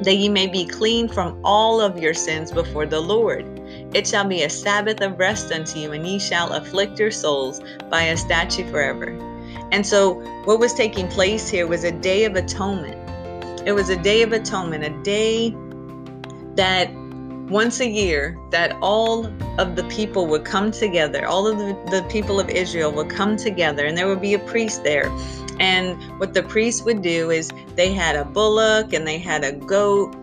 that 0.03 0.17
ye 0.17 0.29
may 0.29 0.47
be 0.47 0.67
clean 0.67 1.09
from 1.09 1.41
all 1.45 1.81
of 1.81 1.99
your 1.99 2.15
sins 2.15 2.53
before 2.53 2.87
the 2.87 3.01
Lord. 3.01 3.45
It 3.95 4.07
shall 4.07 4.25
be 4.25 4.43
a 4.43 4.51
Sabbath 4.51 5.01
of 5.01 5.19
rest 5.19 5.51
unto 5.53 5.79
you, 5.79 5.93
and 5.93 6.07
ye 6.07 6.19
shall 6.19 6.53
afflict 6.53 6.99
your 6.99 7.11
souls 7.11 7.61
by 7.91 8.03
a 8.03 8.17
statute 8.17 8.71
forever. 8.71 9.17
And 9.73 9.87
so, 9.87 10.15
what 10.45 10.59
was 10.59 10.75
taking 10.75 11.09
place 11.09 11.49
here 11.49 11.67
was 11.67 11.85
a 11.85 11.93
day 11.93 12.25
of 12.25 12.37
atonement. 12.37 12.97
It 13.67 13.73
was 13.73 13.91
a 13.91 13.97
day 13.97 14.23
of 14.23 14.33
atonement, 14.33 14.85
a 14.85 15.03
day 15.03 15.55
that 16.55 16.91
once 17.49 17.81
a 17.81 17.89
year 17.89 18.39
that 18.51 18.77
all 18.83 19.27
of 19.59 19.75
the 19.75 19.85
people 19.85 20.27
would 20.27 20.45
come 20.45 20.71
together, 20.71 21.27
all 21.27 21.47
of 21.47 21.59
the, 21.59 21.75
the 21.91 22.07
people 22.11 22.39
of 22.39 22.49
Israel 22.51 22.93
would 22.93 23.11
come 23.11 23.37
together, 23.37 23.87
and 23.87 23.97
there 23.97 24.07
would 24.07 24.21
be 24.21 24.35
a 24.35 24.39
priest 24.39 24.85
there. 24.85 25.11
And 25.61 26.01
what 26.19 26.35
the 26.35 26.43
priest 26.43 26.85
would 26.85 27.03
do 27.03 27.31
is 27.31 27.51
they 27.75 27.93
had 27.93 28.17
a 28.17 28.25
bullock 28.25 28.93
and 28.93 29.07
they 29.07 29.19
had 29.19 29.45
a 29.45 29.53
goat. 29.53 30.15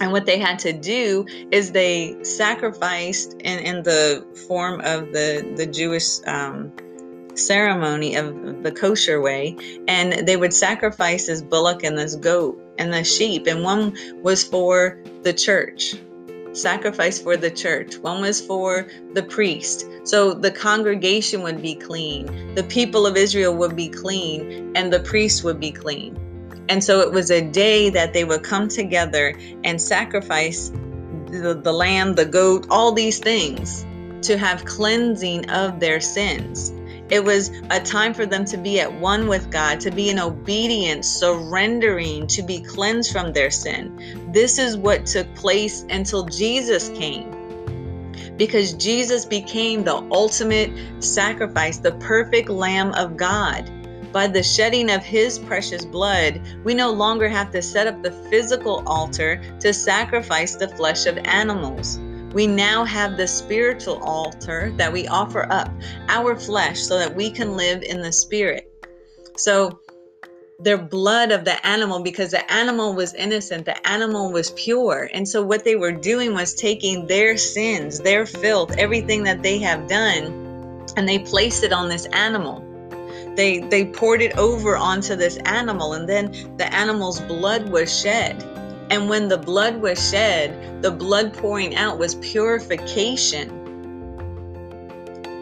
And 0.00 0.12
what 0.12 0.26
they 0.26 0.38
had 0.38 0.58
to 0.60 0.72
do 0.72 1.26
is 1.50 1.72
they 1.72 2.22
sacrificed 2.22 3.34
in, 3.34 3.58
in 3.60 3.82
the 3.82 4.26
form 4.46 4.80
of 4.80 5.12
the, 5.12 5.54
the 5.56 5.66
Jewish 5.66 6.20
um, 6.26 6.72
ceremony 7.34 8.16
of 8.16 8.62
the 8.62 8.72
kosher 8.72 9.20
way. 9.20 9.56
And 9.88 10.26
they 10.26 10.36
would 10.36 10.52
sacrifice 10.52 11.26
this 11.26 11.42
bullock 11.42 11.84
and 11.84 11.96
this 11.96 12.16
goat 12.16 12.60
and 12.78 12.92
the 12.92 13.04
sheep. 13.04 13.46
And 13.46 13.62
one 13.62 13.96
was 14.22 14.44
for 14.44 14.98
the 15.22 15.32
church 15.32 15.94
sacrifice 16.56 17.20
for 17.20 17.36
the 17.36 17.50
church, 17.50 17.98
one 17.98 18.20
was 18.20 18.40
for 18.40 18.88
the 19.12 19.22
priest. 19.22 19.86
So 20.04 20.32
the 20.32 20.50
congregation 20.50 21.42
would 21.42 21.60
be 21.60 21.74
clean, 21.74 22.54
the 22.54 22.64
people 22.64 23.06
of 23.06 23.16
Israel 23.16 23.54
would 23.56 23.76
be 23.76 23.88
clean, 23.88 24.72
and 24.74 24.92
the 24.92 25.00
priest 25.00 25.44
would 25.44 25.60
be 25.60 25.72
clean. 25.72 26.18
And 26.68 26.82
so 26.82 27.00
it 27.00 27.12
was 27.12 27.30
a 27.30 27.40
day 27.40 27.90
that 27.90 28.12
they 28.12 28.24
would 28.24 28.42
come 28.42 28.68
together 28.68 29.34
and 29.64 29.80
sacrifice 29.80 30.70
the, 31.26 31.60
the 31.62 31.72
lamb, 31.72 32.14
the 32.14 32.24
goat, 32.24 32.66
all 32.70 32.92
these 32.92 33.18
things 33.18 33.84
to 34.22 34.36
have 34.36 34.64
cleansing 34.64 35.50
of 35.50 35.80
their 35.80 36.00
sins. 36.00 36.72
It 37.08 37.22
was 37.22 37.50
a 37.70 37.80
time 37.80 38.14
for 38.14 38.26
them 38.26 38.44
to 38.46 38.56
be 38.56 38.80
at 38.80 38.92
one 38.92 39.28
with 39.28 39.50
God, 39.50 39.78
to 39.80 39.92
be 39.92 40.10
in 40.10 40.18
obedience, 40.18 41.06
surrendering, 41.06 42.26
to 42.28 42.42
be 42.42 42.60
cleansed 42.60 43.12
from 43.12 43.32
their 43.32 43.50
sin. 43.50 44.15
This 44.32 44.58
is 44.58 44.76
what 44.76 45.06
took 45.06 45.32
place 45.34 45.84
until 45.90 46.24
Jesus 46.24 46.88
came. 46.90 47.32
Because 48.36 48.74
Jesus 48.74 49.24
became 49.24 49.84
the 49.84 49.96
ultimate 50.12 50.70
sacrifice, 51.02 51.78
the 51.78 51.92
perfect 51.92 52.48
Lamb 52.48 52.92
of 52.92 53.16
God. 53.16 53.70
By 54.12 54.26
the 54.26 54.42
shedding 54.42 54.90
of 54.90 55.02
his 55.02 55.38
precious 55.38 55.84
blood, 55.84 56.40
we 56.64 56.74
no 56.74 56.90
longer 56.90 57.28
have 57.28 57.50
to 57.52 57.62
set 57.62 57.86
up 57.86 58.02
the 58.02 58.12
physical 58.30 58.82
altar 58.86 59.40
to 59.60 59.72
sacrifice 59.72 60.56
the 60.56 60.68
flesh 60.68 61.06
of 61.06 61.18
animals 61.18 61.98
we 62.36 62.46
now 62.46 62.84
have 62.84 63.16
the 63.16 63.26
spiritual 63.26 63.98
altar 64.02 64.70
that 64.76 64.92
we 64.92 65.08
offer 65.08 65.50
up 65.50 65.70
our 66.08 66.38
flesh 66.38 66.80
so 66.80 66.98
that 66.98 67.16
we 67.16 67.30
can 67.30 67.56
live 67.56 67.82
in 67.82 68.02
the 68.02 68.12
spirit. 68.12 68.70
So, 69.38 69.80
their 70.58 70.78
blood 70.78 71.32
of 71.32 71.44
the 71.44 71.64
animal, 71.66 72.00
because 72.00 72.30
the 72.30 72.50
animal 72.52 72.94
was 72.94 73.14
innocent, 73.14 73.66
the 73.66 73.88
animal 73.88 74.32
was 74.32 74.50
pure. 74.52 75.10
And 75.12 75.28
so, 75.28 75.42
what 75.42 75.64
they 75.64 75.76
were 75.76 75.92
doing 75.92 76.34
was 76.34 76.54
taking 76.54 77.06
their 77.06 77.36
sins, 77.36 78.00
their 78.00 78.26
filth, 78.26 78.76
everything 78.78 79.24
that 79.24 79.42
they 79.42 79.58
have 79.58 79.88
done, 79.88 80.86
and 80.96 81.08
they 81.08 81.18
placed 81.18 81.62
it 81.62 81.72
on 81.72 81.88
this 81.88 82.06
animal. 82.06 82.64
They, 83.34 83.58
they 83.58 83.84
poured 83.86 84.22
it 84.22 84.36
over 84.38 84.76
onto 84.76 85.14
this 85.14 85.36
animal, 85.44 85.92
and 85.92 86.08
then 86.08 86.56
the 86.56 86.72
animal's 86.74 87.20
blood 87.20 87.68
was 87.68 88.00
shed 88.00 88.42
and 88.90 89.08
when 89.08 89.28
the 89.28 89.38
blood 89.38 89.80
was 89.80 90.10
shed, 90.10 90.82
the 90.82 90.90
blood 90.90 91.34
pouring 91.34 91.74
out 91.74 91.98
was 91.98 92.14
purification. 92.16 93.50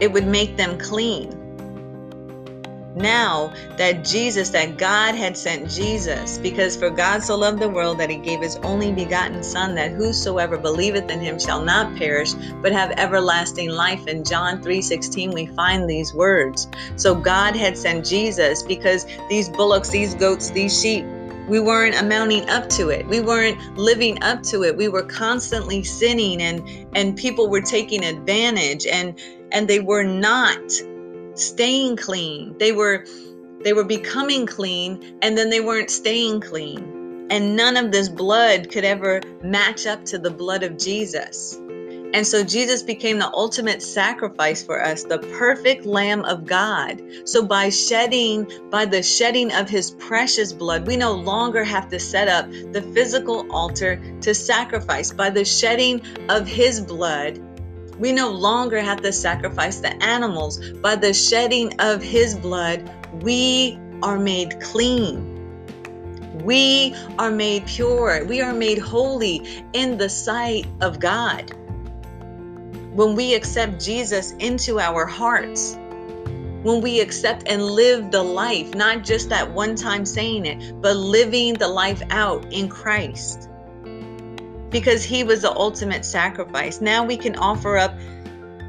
It 0.01 0.11
would 0.13 0.27
make 0.27 0.57
them 0.57 0.79
clean. 0.79 1.31
Now 2.95 3.53
that 3.77 4.05
Jesus, 4.05 4.51
that 4.51 4.79
God 4.79 5.15
had 5.15 5.37
sent 5.37 5.69
Jesus, 5.69 6.39
because 6.39 6.77
for 6.77 6.91
God 6.91 7.23
so 7.23 7.37
loved 7.37 7.61
the 7.61 7.69
world 7.69 7.99
that 7.99 8.11
he 8.11 8.17
gave 8.17 8.41
his 8.41 8.57
only 8.57 8.93
begotten 8.93 9.43
Son, 9.43 9.75
that 9.75 9.91
whosoever 9.91 10.57
believeth 10.57 11.11
in 11.11 11.21
him 11.21 11.39
shall 11.39 11.63
not 11.63 11.97
perish, 11.97 12.35
but 12.63 12.73
have 12.73 12.93
everlasting 12.93 13.71
life. 13.71 14.07
In 14.07 14.23
John 14.23 14.63
3:16, 14.63 15.33
we 15.33 15.47
find 15.47 15.91
these 15.91 16.15
words. 16.15 16.69
So 16.97 17.15
God 17.15 17.57
had 17.57 17.77
sent 17.77 18.07
Jesus 18.07 18.63
because 18.63 19.07
these 19.29 19.49
bullocks, 19.49 19.89
these 19.89 20.15
goats, 20.15 20.51
these 20.51 20.81
sheep, 20.81 21.05
we 21.49 21.61
weren't 21.61 22.01
amounting 22.01 22.49
up 22.49 22.71
to 22.71 22.89
it 22.89 23.07
we 23.07 23.21
weren't 23.21 23.59
living 23.77 24.23
up 24.23 24.43
to 24.43 24.63
it 24.63 24.75
we 24.75 24.89
were 24.89 25.03
constantly 25.03 25.83
sinning 25.83 26.41
and 26.41 26.67
and 26.95 27.19
people 27.19 27.51
were 27.51 27.61
taking 27.61 28.03
advantage 28.03 28.87
and 28.87 29.19
and 29.53 29.69
they 29.69 29.81
were 29.81 30.05
not 30.05 30.59
staying 31.35 31.97
clean 31.97 32.57
they 32.59 32.73
were 32.73 33.05
they 33.63 33.73
were 33.73 33.85
becoming 33.85 34.47
clean 34.47 35.19
and 35.23 35.37
then 35.37 35.51
they 35.51 35.61
weren't 35.61 35.91
staying 35.91 36.41
clean 36.41 37.29
and 37.31 37.57
none 37.57 37.77
of 37.77 37.91
this 37.91 38.09
blood 38.09 38.71
could 38.71 38.85
ever 38.85 39.21
match 39.43 39.87
up 39.87 40.05
to 40.05 40.19
the 40.19 40.31
blood 40.31 40.63
of 40.63 40.77
Jesus 40.77 41.59
and 42.15 42.25
so 42.25 42.45
Jesus 42.45 42.81
became 42.81 43.19
the 43.19 43.35
ultimate 43.35 43.83
sacrifice 43.83 44.63
for 44.63 44.81
us, 44.81 45.03
the 45.03 45.19
perfect 45.37 45.85
Lamb 45.85 46.25
of 46.27 46.47
God. 46.47 47.03
So 47.25 47.45
by 47.45 47.71
shedding, 47.71 48.49
by 48.71 48.87
the 48.87 49.03
shedding 49.03 49.53
of 49.53 49.69
his 49.69 49.91
precious 49.91 50.53
blood, 50.53 50.87
we 50.87 50.97
no 50.97 51.11
longer 51.11 51.65
have 51.65 51.89
to 51.89 51.99
set 51.99 52.29
up 52.29 52.49
the 52.73 52.89
physical 52.95 53.45
altar 53.51 54.01
to 54.21 54.33
sacrifice. 54.33 55.13
By 55.13 55.31
the 55.31 55.45
shedding 55.45 56.03
of 56.29 56.47
his 56.47 56.81
blood, 56.81 57.41
we 57.99 58.13
no 58.13 58.31
longer 58.31 58.81
have 58.81 59.03
to 59.03 59.13
sacrifice 59.13 59.81
the 59.81 60.03
animals. 60.03 60.59
By 60.83 60.97
the 60.97 61.15
shedding 61.15 61.73
of 61.81 62.03
his 62.03 62.35
blood, 62.35 62.91
we 63.23 63.79
are 64.03 64.19
made 64.19 64.61
clean. 64.61 65.31
We 66.45 66.95
are 67.19 67.31
made 67.31 67.67
pure. 67.67 68.25
We 68.27 68.41
are 68.41 68.53
made 68.53 68.79
holy 68.79 69.65
in 69.73 69.97
the 69.97 70.09
sight 70.09 70.67
of 70.81 71.01
God 71.01 71.53
when 72.95 73.17
we 73.17 73.35
accept 73.35 73.85
Jesus 73.85 74.33
into 74.39 74.79
our 74.79 75.05
hearts, 75.05 75.77
when 76.63 76.81
we 76.81 77.01
accept 77.01 77.49
and 77.49 77.61
live 77.61 78.13
the 78.13 78.23
life, 78.23 78.73
not 78.75 79.03
just 79.03 79.31
that 79.31 79.51
one 79.51 79.75
time 79.75 80.07
saying 80.07 80.47
it, 80.47 80.81
but 80.81 80.97
living 80.97 81.55
the 81.55 81.67
life 81.67 82.01
out 82.11 82.53
in 82.53 82.69
Christ. 82.69 83.49
Because 84.75 85.05
he 85.05 85.23
was 85.23 85.43
the 85.43 85.53
ultimate 85.53 86.05
sacrifice. 86.05 86.81
Now 86.81 87.05
we 87.05 87.17
can 87.17 87.37
offer 87.37 87.79
up 87.79 87.95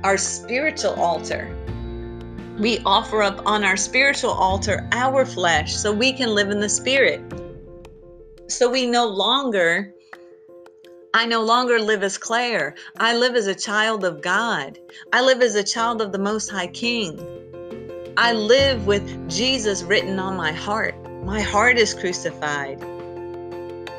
our 0.04 0.18
spiritual 0.18 0.94
altar. 0.94 1.50
We 2.60 2.78
offer 2.86 3.24
up 3.24 3.42
on 3.48 3.64
our 3.64 3.76
spiritual 3.76 4.30
altar 4.30 4.88
our 4.92 5.26
flesh 5.26 5.76
so 5.76 5.92
we 5.92 6.14
can 6.14 6.36
live 6.36 6.52
in 6.52 6.60
the 6.60 6.70
spirit. 6.70 7.22
So 8.48 8.70
we 8.70 8.86
no 8.86 9.08
longer 9.08 9.92
I 11.16 11.26
no 11.26 11.42
longer 11.42 11.80
live 11.80 12.04
as 12.04 12.20
Claire. 12.20 12.76
I 13.00 13.16
live 13.16 13.34
as 13.34 13.48
a 13.48 13.56
child 13.56 14.04
of 14.04 14.22
God. 14.22 14.78
I 15.12 15.22
live 15.22 15.42
as 15.42 15.56
a 15.56 15.64
child 15.64 16.02
of 16.02 16.12
the 16.12 16.20
Most 16.20 16.52
High 16.52 16.68
King. 16.68 17.18
I 18.16 18.34
live 18.34 18.86
with 18.86 19.28
Jesus 19.28 19.82
written 19.82 20.20
on 20.20 20.38
my 20.38 20.52
heart. 20.52 20.94
My 21.24 21.42
heart 21.42 21.80
is 21.80 21.96
crucified. 21.96 22.80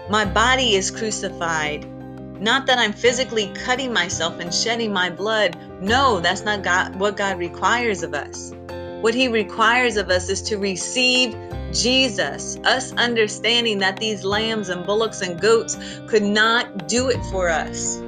My 0.08 0.24
body 0.24 0.76
is 0.76 0.92
crucified. 0.92 1.84
Not 2.40 2.66
that 2.66 2.78
I'm 2.78 2.92
physically 2.92 3.52
cutting 3.64 3.92
myself 3.92 4.38
and 4.40 4.52
shedding 4.52 4.92
my 4.92 5.08
blood. 5.08 5.56
No, 5.80 6.20
that's 6.20 6.42
not 6.42 6.62
God, 6.62 6.94
what 6.96 7.16
God 7.16 7.38
requires 7.38 8.02
of 8.02 8.14
us. 8.14 8.52
What 9.00 9.14
He 9.14 9.28
requires 9.28 9.96
of 9.96 10.10
us 10.10 10.28
is 10.28 10.42
to 10.42 10.58
receive 10.58 11.34
Jesus, 11.72 12.58
us 12.64 12.92
understanding 12.94 13.78
that 13.78 13.96
these 13.96 14.24
lambs 14.24 14.68
and 14.68 14.84
bullocks 14.84 15.22
and 15.22 15.40
goats 15.40 15.76
could 16.06 16.22
not 16.22 16.88
do 16.88 17.08
it 17.08 17.22
for 17.26 17.48
us. 17.48 17.98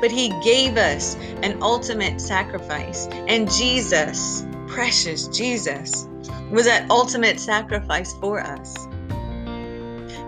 But 0.00 0.10
He 0.10 0.28
gave 0.42 0.76
us 0.76 1.14
an 1.42 1.62
ultimate 1.62 2.20
sacrifice. 2.20 3.06
And 3.28 3.50
Jesus, 3.50 4.44
precious 4.66 5.28
Jesus, 5.28 6.08
was 6.50 6.66
that 6.66 6.90
ultimate 6.90 7.38
sacrifice 7.38 8.12
for 8.14 8.40
us 8.40 8.85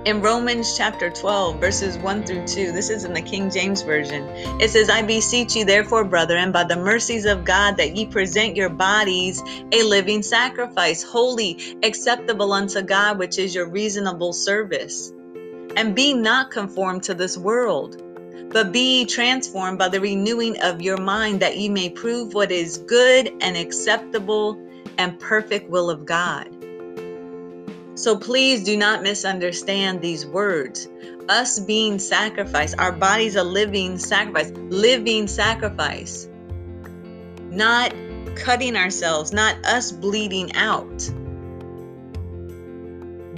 in 0.08 0.22
Romans 0.22 0.74
chapter 0.74 1.10
12, 1.10 1.60
verses 1.60 1.98
1 1.98 2.24
through 2.24 2.46
2. 2.46 2.72
This 2.72 2.88
is 2.88 3.04
in 3.04 3.12
the 3.12 3.20
King 3.20 3.50
James 3.50 3.82
Version. 3.82 4.24
It 4.58 4.70
says, 4.70 4.88
I 4.88 5.02
beseech 5.02 5.54
you, 5.54 5.66
therefore, 5.66 6.02
brethren, 6.02 6.50
by 6.50 6.64
the 6.64 6.76
mercies 6.76 7.26
of 7.26 7.44
God, 7.44 7.76
that 7.76 7.94
ye 7.94 8.06
present 8.06 8.56
your 8.56 8.70
bodies 8.70 9.42
a 9.70 9.82
living 9.82 10.22
sacrifice, 10.22 11.02
holy, 11.02 11.76
acceptable 11.82 12.54
unto 12.54 12.80
God, 12.80 13.18
which 13.18 13.38
is 13.38 13.54
your 13.54 13.68
reasonable 13.68 14.32
service. 14.32 15.12
And 15.76 15.94
be 15.94 16.14
not 16.14 16.50
conformed 16.50 17.02
to 17.02 17.12
this 17.12 17.36
world, 17.36 18.02
but 18.50 18.72
be 18.72 19.04
transformed 19.04 19.78
by 19.78 19.90
the 19.90 20.00
renewing 20.00 20.58
of 20.62 20.80
your 20.80 20.96
mind, 20.96 21.40
that 21.40 21.58
ye 21.58 21.68
may 21.68 21.90
prove 21.90 22.32
what 22.32 22.50
is 22.50 22.78
good 22.78 23.30
and 23.42 23.58
acceptable 23.58 24.58
and 24.96 25.20
perfect 25.20 25.68
will 25.68 25.90
of 25.90 26.06
God. 26.06 26.48
So 27.98 28.16
please 28.16 28.62
do 28.62 28.76
not 28.76 29.02
misunderstand 29.02 30.00
these 30.00 30.24
words. 30.24 30.88
Us 31.28 31.58
being 31.58 31.98
sacrificed, 31.98 32.76
our 32.78 32.92
bodies 32.92 33.34
a 33.34 33.42
living 33.42 33.98
sacrifice, 33.98 34.52
living 34.68 35.26
sacrifice. 35.26 36.28
Not 37.50 37.92
cutting 38.36 38.76
ourselves, 38.76 39.32
not 39.32 39.56
us 39.66 39.90
bleeding 39.90 40.54
out, 40.54 41.10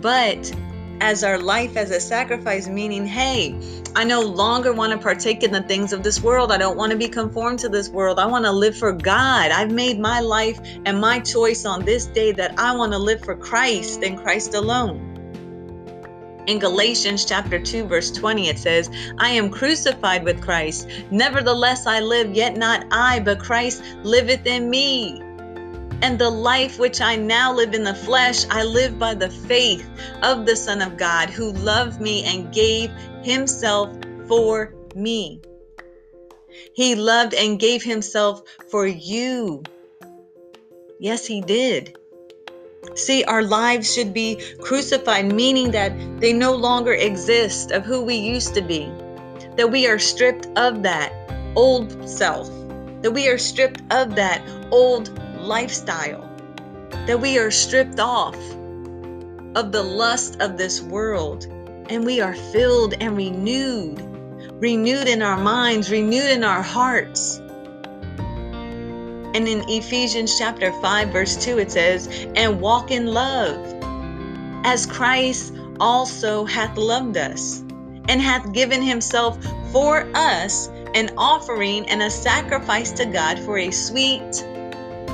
but 0.02 0.52
as 1.00 1.24
our 1.24 1.38
life 1.38 1.76
as 1.76 1.90
a 1.90 2.00
sacrifice, 2.00 2.68
meaning, 2.68 3.06
hey, 3.06 3.58
I 3.96 4.04
no 4.04 4.20
longer 4.20 4.72
want 4.72 4.92
to 4.92 4.98
partake 4.98 5.42
in 5.42 5.50
the 5.50 5.62
things 5.62 5.92
of 5.92 6.02
this 6.02 6.22
world. 6.22 6.52
I 6.52 6.58
don't 6.58 6.76
want 6.76 6.92
to 6.92 6.98
be 6.98 7.08
conformed 7.08 7.58
to 7.60 7.68
this 7.68 7.88
world. 7.88 8.18
I 8.18 8.26
want 8.26 8.44
to 8.44 8.52
live 8.52 8.76
for 8.76 8.92
God. 8.92 9.50
I've 9.50 9.72
made 9.72 9.98
my 9.98 10.20
life 10.20 10.60
and 10.84 11.00
my 11.00 11.18
choice 11.18 11.64
on 11.64 11.84
this 11.84 12.06
day 12.06 12.32
that 12.32 12.58
I 12.58 12.76
want 12.76 12.92
to 12.92 12.98
live 12.98 13.24
for 13.24 13.34
Christ 13.36 14.02
and 14.02 14.18
Christ 14.18 14.54
alone. 14.54 15.06
In 16.46 16.58
Galatians 16.58 17.24
chapter 17.24 17.60
2 17.60 17.84
verse 17.84 18.10
20 18.10 18.48
it 18.48 18.58
says, 18.58 18.90
I 19.18 19.30
am 19.30 19.50
crucified 19.50 20.24
with 20.24 20.42
Christ. 20.42 20.88
Nevertheless 21.10 21.86
I 21.86 22.00
live, 22.00 22.34
yet 22.34 22.56
not 22.56 22.86
I, 22.90 23.20
but 23.20 23.38
Christ 23.38 23.84
liveth 24.02 24.46
in 24.46 24.68
me. 24.68 25.22
And 26.02 26.18
the 26.18 26.30
life 26.30 26.78
which 26.78 27.00
I 27.00 27.16
now 27.16 27.52
live 27.52 27.74
in 27.74 27.84
the 27.84 27.94
flesh, 27.94 28.46
I 28.50 28.64
live 28.64 28.98
by 28.98 29.14
the 29.14 29.28
faith 29.28 29.88
of 30.22 30.46
the 30.46 30.56
Son 30.56 30.80
of 30.80 30.96
God 30.96 31.28
who 31.28 31.52
loved 31.52 32.00
me 32.00 32.24
and 32.24 32.52
gave 32.52 32.90
himself 33.22 33.94
for 34.26 34.74
me. 34.94 35.42
He 36.74 36.94
loved 36.94 37.34
and 37.34 37.60
gave 37.60 37.82
himself 37.82 38.42
for 38.70 38.86
you. 38.86 39.62
Yes, 40.98 41.26
he 41.26 41.42
did. 41.42 41.96
See, 42.94 43.24
our 43.24 43.42
lives 43.42 43.92
should 43.92 44.14
be 44.14 44.40
crucified, 44.60 45.32
meaning 45.32 45.70
that 45.72 45.92
they 46.20 46.32
no 46.32 46.54
longer 46.54 46.94
exist 46.94 47.72
of 47.72 47.84
who 47.84 48.02
we 48.02 48.14
used 48.14 48.54
to 48.54 48.62
be, 48.62 48.90
that 49.56 49.70
we 49.70 49.86
are 49.86 49.98
stripped 49.98 50.46
of 50.56 50.82
that 50.82 51.12
old 51.56 52.08
self, 52.08 52.48
that 53.02 53.12
we 53.12 53.28
are 53.28 53.38
stripped 53.38 53.82
of 53.92 54.14
that 54.16 54.42
old 54.70 55.19
lifestyle, 55.40 56.28
that 57.06 57.20
we 57.20 57.38
are 57.38 57.50
stripped 57.50 58.00
off 58.00 58.36
of 59.54 59.72
the 59.72 59.82
lust 59.82 60.40
of 60.40 60.56
this 60.56 60.80
world 60.80 61.46
and 61.90 62.06
we 62.06 62.20
are 62.20 62.34
filled 62.34 62.94
and 63.00 63.16
renewed, 63.16 64.00
renewed 64.62 65.08
in 65.08 65.22
our 65.22 65.36
minds, 65.36 65.90
renewed 65.90 66.30
in 66.30 66.44
our 66.44 66.62
hearts. 66.62 67.38
And 69.32 69.48
in 69.48 69.68
Ephesians 69.68 70.38
chapter 70.38 70.72
5, 70.80 71.08
verse 71.08 71.36
2, 71.36 71.58
it 71.58 71.72
says, 71.72 72.28
And 72.36 72.60
walk 72.60 72.92
in 72.92 73.06
love, 73.06 73.58
as 74.64 74.86
Christ 74.86 75.54
also 75.80 76.44
hath 76.44 76.76
loved 76.76 77.16
us, 77.16 77.60
and 78.08 78.20
hath 78.20 78.52
given 78.52 78.82
himself 78.82 79.38
for 79.72 80.08
us 80.14 80.68
an 80.94 81.10
offering 81.16 81.88
and 81.88 82.02
a 82.02 82.10
sacrifice 82.10 82.92
to 82.92 83.04
God 83.04 83.38
for 83.40 83.58
a 83.58 83.70
sweet 83.70 84.44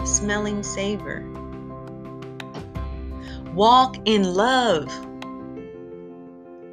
smelling 0.06 0.62
savor. 0.62 1.24
Walk 3.54 3.96
in 4.04 4.34
love. 4.34 4.90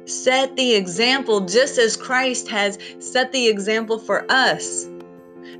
Set 0.06 0.54
the 0.56 0.74
example 0.74 1.40
just 1.40 1.78
as 1.78 1.96
Christ 1.96 2.48
has 2.48 2.78
set 2.98 3.32
the 3.32 3.48
example 3.48 3.98
for 3.98 4.30
us. 4.30 4.86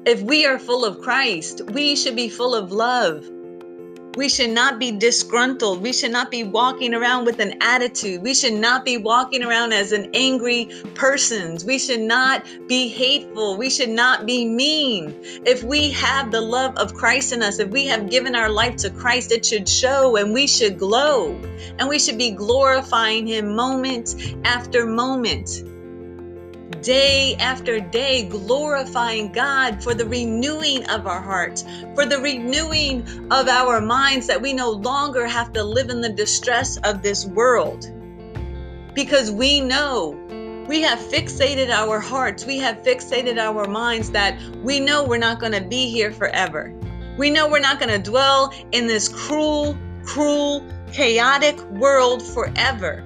If 0.06 0.20
we 0.22 0.44
are 0.44 0.58
full 0.58 0.84
of 0.84 1.00
Christ, 1.00 1.62
we 1.70 1.96
should 1.96 2.14
be 2.14 2.28
full 2.28 2.54
of 2.54 2.72
love. 2.72 3.28
We 4.16 4.28
should 4.28 4.50
not 4.50 4.78
be 4.78 4.92
disgruntled. 4.92 5.82
We 5.82 5.92
should 5.92 6.12
not 6.12 6.30
be 6.30 6.44
walking 6.44 6.94
around 6.94 7.24
with 7.24 7.40
an 7.40 7.56
attitude. 7.60 8.22
We 8.22 8.32
should 8.32 8.54
not 8.54 8.84
be 8.84 8.96
walking 8.96 9.42
around 9.42 9.72
as 9.72 9.90
an 9.90 10.10
angry 10.14 10.70
person. 10.94 11.58
We 11.66 11.78
should 11.78 12.00
not 12.00 12.44
be 12.68 12.88
hateful. 12.88 13.56
We 13.56 13.70
should 13.70 13.88
not 13.88 14.24
be 14.24 14.44
mean. 14.44 15.14
If 15.44 15.64
we 15.64 15.90
have 15.90 16.30
the 16.30 16.40
love 16.40 16.76
of 16.76 16.94
Christ 16.94 17.32
in 17.32 17.42
us, 17.42 17.58
if 17.58 17.70
we 17.70 17.86
have 17.86 18.08
given 18.08 18.36
our 18.36 18.48
life 18.48 18.76
to 18.76 18.90
Christ, 18.90 19.32
it 19.32 19.44
should 19.44 19.68
show 19.68 20.16
and 20.16 20.32
we 20.32 20.46
should 20.46 20.78
glow. 20.78 21.32
And 21.78 21.88
we 21.88 21.98
should 21.98 22.18
be 22.18 22.30
glorifying 22.30 23.26
Him 23.26 23.56
moment 23.56 24.14
after 24.44 24.86
moment 24.86 25.64
day 26.84 27.34
after 27.40 27.80
day, 27.80 28.28
glorifying 28.28 29.32
God 29.32 29.82
for 29.82 29.94
the 29.94 30.06
renewing 30.06 30.88
of 30.90 31.06
our 31.06 31.20
hearts, 31.20 31.64
for 31.94 32.04
the 32.04 32.18
renewing 32.18 33.00
of 33.32 33.48
our 33.48 33.80
minds, 33.80 34.26
that 34.26 34.40
we 34.40 34.52
no 34.52 34.70
longer 34.70 35.26
have 35.26 35.52
to 35.54 35.64
live 35.64 35.88
in 35.88 36.02
the 36.02 36.12
distress 36.12 36.76
of 36.84 37.02
this 37.02 37.24
world. 37.24 37.90
Because 38.94 39.30
we 39.30 39.60
know 39.60 40.10
we 40.68 40.82
have 40.82 40.98
fixated 40.98 41.70
our 41.70 41.98
hearts, 41.98 42.44
we 42.44 42.58
have 42.58 42.82
fixated 42.82 43.38
our 43.38 43.66
minds 43.66 44.10
that 44.10 44.38
we 44.62 44.78
know 44.78 45.04
we're 45.04 45.16
not 45.16 45.40
going 45.40 45.52
to 45.52 45.62
be 45.62 45.88
here 45.88 46.12
forever. 46.12 46.72
We 47.16 47.30
know 47.30 47.48
we're 47.48 47.60
not 47.60 47.80
going 47.80 47.92
to 47.92 48.10
dwell 48.10 48.52
in 48.72 48.86
this 48.86 49.08
cruel, 49.08 49.76
cruel, 50.04 50.66
chaotic 50.92 51.58
world 51.70 52.22
forever. 52.22 53.02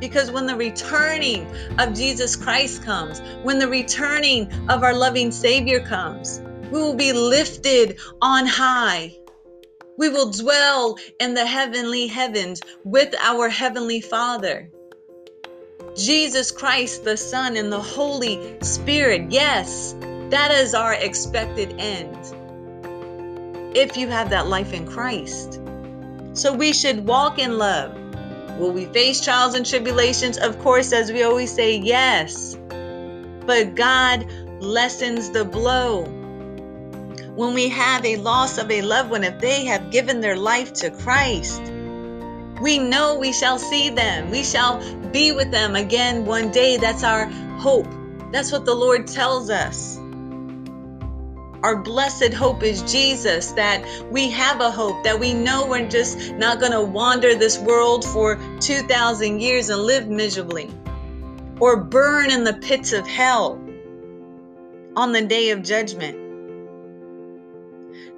Because 0.00 0.30
when 0.30 0.46
the 0.46 0.56
returning 0.56 1.46
of 1.78 1.94
Jesus 1.94 2.36
Christ 2.36 2.84
comes, 2.84 3.20
when 3.42 3.58
the 3.58 3.68
returning 3.68 4.52
of 4.68 4.82
our 4.82 4.94
loving 4.94 5.30
Savior 5.30 5.80
comes, 5.80 6.40
we 6.70 6.80
will 6.80 6.94
be 6.94 7.12
lifted 7.12 7.98
on 8.20 8.46
high. 8.46 9.16
We 9.98 10.08
will 10.10 10.30
dwell 10.30 10.98
in 11.20 11.34
the 11.34 11.46
heavenly 11.46 12.06
heavens 12.06 12.60
with 12.84 13.14
our 13.20 13.48
Heavenly 13.48 14.00
Father. 14.00 14.70
Jesus 15.96 16.50
Christ, 16.50 17.04
the 17.04 17.16
Son, 17.16 17.56
and 17.56 17.72
the 17.72 17.80
Holy 17.80 18.58
Spirit. 18.60 19.30
Yes, 19.30 19.94
that 20.30 20.50
is 20.50 20.74
our 20.74 20.92
expected 20.92 21.74
end. 21.78 22.14
If 23.74 23.96
you 23.96 24.08
have 24.08 24.28
that 24.30 24.48
life 24.48 24.74
in 24.74 24.86
Christ. 24.86 25.60
So 26.34 26.52
we 26.52 26.74
should 26.74 27.06
walk 27.06 27.38
in 27.38 27.56
love 27.56 27.96
Will 28.58 28.72
we 28.72 28.86
face 28.86 29.20
trials 29.20 29.54
and 29.54 29.66
tribulations? 29.66 30.38
Of 30.38 30.58
course, 30.60 30.92
as 30.92 31.12
we 31.12 31.22
always 31.22 31.52
say, 31.52 31.76
yes. 31.76 32.56
But 33.44 33.74
God 33.74 34.26
lessens 34.60 35.30
the 35.30 35.44
blow. 35.44 36.04
When 37.34 37.52
we 37.52 37.68
have 37.68 38.04
a 38.04 38.16
loss 38.16 38.56
of 38.56 38.70
a 38.70 38.80
loved 38.80 39.10
one, 39.10 39.24
if 39.24 39.38
they 39.40 39.66
have 39.66 39.90
given 39.90 40.20
their 40.20 40.36
life 40.36 40.72
to 40.74 40.90
Christ, 40.90 41.60
we 42.62 42.78
know 42.78 43.18
we 43.18 43.32
shall 43.32 43.58
see 43.58 43.90
them. 43.90 44.30
We 44.30 44.42
shall 44.42 44.80
be 45.12 45.32
with 45.32 45.50
them 45.50 45.76
again 45.76 46.24
one 46.24 46.50
day. 46.50 46.78
That's 46.78 47.04
our 47.04 47.26
hope. 47.58 47.88
That's 48.32 48.50
what 48.50 48.64
the 48.64 48.74
Lord 48.74 49.06
tells 49.06 49.50
us. 49.50 49.98
Our 51.62 51.76
blessed 51.76 52.32
hope 52.32 52.62
is 52.62 52.82
Jesus, 52.82 53.52
that 53.52 53.84
we 54.10 54.30
have 54.30 54.60
a 54.60 54.70
hope, 54.70 55.02
that 55.04 55.18
we 55.18 55.32
know 55.32 55.66
we're 55.66 55.88
just 55.88 56.32
not 56.32 56.60
going 56.60 56.72
to 56.72 56.82
wander 56.82 57.34
this 57.34 57.58
world 57.58 58.04
for 58.04 58.38
2,000 58.60 59.40
years 59.40 59.70
and 59.70 59.82
live 59.82 60.08
miserably 60.08 60.70
or 61.58 61.76
burn 61.76 62.30
in 62.30 62.44
the 62.44 62.54
pits 62.54 62.92
of 62.92 63.06
hell 63.06 63.60
on 64.96 65.12
the 65.12 65.22
day 65.22 65.50
of 65.50 65.62
judgment. 65.62 66.18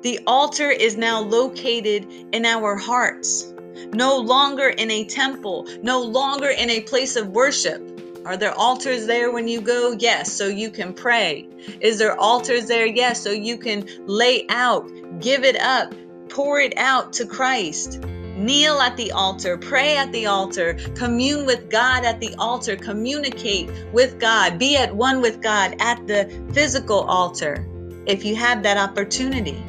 The 0.03 0.21
altar 0.27 0.71
is 0.71 0.97
now 0.97 1.21
located 1.21 2.07
in 2.33 2.45
our 2.45 2.77
hearts, 2.77 3.53
no 3.93 4.17
longer 4.17 4.69
in 4.69 4.91
a 4.91 5.05
temple, 5.05 5.67
no 5.83 6.03
longer 6.03 6.49
in 6.49 6.71
a 6.71 6.81
place 6.81 7.17
of 7.17 7.29
worship 7.29 7.98
are 8.29 8.37
there 8.37 8.53
altars 8.59 9.07
there 9.07 9.33
when 9.33 9.49
you 9.49 9.59
go? 9.59 9.97
Yes, 9.99 10.31
so 10.31 10.49
you 10.49 10.71
can 10.71 10.93
pray. 10.93 11.49
Is 11.81 11.97
there 11.97 12.15
altars 12.21 12.67
there? 12.67 12.85
Yes, 12.85 13.23
so 13.23 13.31
you 13.31 13.57
can 13.57 13.89
lay 14.07 14.45
out, 14.51 14.87
give 15.19 15.45
it 15.45 15.59
up, 15.59 15.95
pour 16.29 16.61
it 16.61 16.77
out 16.77 17.11
to 17.15 17.25
Christ. 17.25 18.01
Kneel 18.37 18.81
at 18.81 18.99
the 18.99 19.11
altar, 19.13 19.57
pray 19.57 19.97
at 19.97 20.13
the 20.13 20.27
altar, 20.27 20.75
commune 20.95 21.47
with 21.47 21.71
God 21.71 22.05
at 22.05 22.21
the 22.21 22.35
altar, 22.35 22.77
communicate 22.77 23.71
with 23.95 24.21
God, 24.21 24.59
be 24.59 24.77
at 24.77 24.95
one 24.95 25.23
with 25.23 25.41
God 25.41 25.75
at 25.79 26.07
the 26.07 26.31
physical 26.53 27.01
altar 27.05 27.67
if 28.05 28.27
you 28.27 28.37
have 28.37 28.63
that 28.63 28.77
opportunity. 28.77 29.65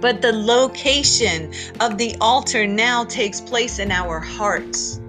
But 0.00 0.22
the 0.22 0.32
location 0.32 1.52
of 1.80 1.98
the 1.98 2.16
altar 2.20 2.64
now 2.64 3.02
takes 3.02 3.40
place 3.40 3.80
in 3.80 3.90
our 3.90 4.20
hearts. 4.20 5.00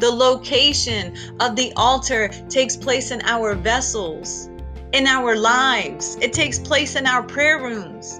The 0.00 0.10
location 0.10 1.14
of 1.40 1.56
the 1.56 1.74
altar 1.76 2.28
takes 2.48 2.74
place 2.74 3.10
in 3.10 3.20
our 3.26 3.54
vessels, 3.54 4.48
in 4.94 5.06
our 5.06 5.36
lives. 5.36 6.16
It 6.22 6.32
takes 6.32 6.58
place 6.58 6.96
in 6.96 7.06
our 7.06 7.22
prayer 7.22 7.62
rooms. 7.62 8.18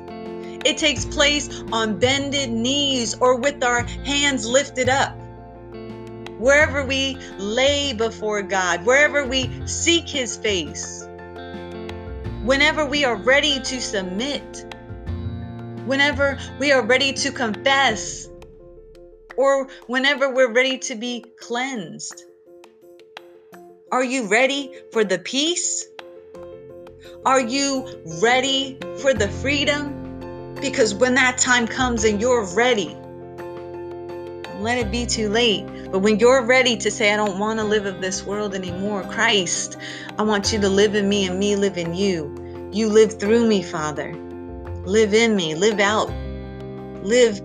It 0.67 0.77
takes 0.77 1.07
place 1.07 1.63
on 1.73 1.99
bended 1.99 2.51
knees 2.51 3.17
or 3.19 3.37
with 3.37 3.65
our 3.65 3.83
hands 4.05 4.47
lifted 4.47 4.91
up. 4.91 5.17
Wherever 6.39 6.85
we 6.85 7.17
lay 7.39 7.95
before 7.95 8.43
God, 8.43 8.85
wherever 8.85 9.27
we 9.27 9.51
seek 9.67 10.07
His 10.07 10.37
face, 10.37 11.09
whenever 12.45 12.85
we 12.85 13.07
are 13.07 13.17
ready 13.17 13.59
to 13.59 13.81
submit, 13.81 14.67
whenever 15.87 16.39
we 16.59 16.73
are 16.73 16.83
ready 16.83 17.15
to 17.15 17.33
confess, 17.33 18.29
or 19.41 19.69
whenever 19.87 20.31
we're 20.35 20.53
ready 20.53 20.77
to 20.77 20.95
be 20.95 21.25
cleansed. 21.39 22.25
Are 23.91 24.05
you 24.05 24.29
ready 24.29 24.75
for 24.93 25.03
the 25.03 25.19
peace? 25.19 25.87
Are 27.25 27.41
you 27.41 27.89
ready 28.23 28.77
for 29.01 29.15
the 29.15 29.29
freedom? 29.29 30.55
Because 30.61 30.95
when 30.95 31.15
that 31.15 31.39
time 31.39 31.67
comes 31.67 32.05
and 32.05 32.21
you're 32.21 32.45
ready, 32.55 32.95
let 34.59 34.77
it 34.77 34.91
be 34.91 35.07
too 35.07 35.31
late. 35.31 35.65
But 35.91 36.01
when 36.01 36.19
you're 36.19 36.45
ready 36.45 36.77
to 36.77 36.91
say, 36.91 37.11
I 37.11 37.17
don't 37.17 37.39
want 37.39 37.59
to 37.61 37.65
live 37.65 37.87
of 37.87 38.03
this 38.03 38.27
world 38.27 38.55
anymore, 38.55 39.05
Christ, 39.05 39.79
I 40.19 40.23
want 40.23 40.53
you 40.53 40.61
to 40.61 40.69
live 40.69 40.95
in 40.95 41.09
me 41.09 41.27
and 41.27 41.39
me 41.39 41.57
live 41.57 41.79
in 41.79 41.95
you. 41.95 42.69
You 42.73 42.91
live 42.91 43.19
through 43.19 43.49
me, 43.49 43.63
Father. 43.63 44.13
Live 44.85 45.15
in 45.15 45.35
me, 45.35 45.55
live 45.55 45.81
out, 45.81 46.11
live 47.03 47.41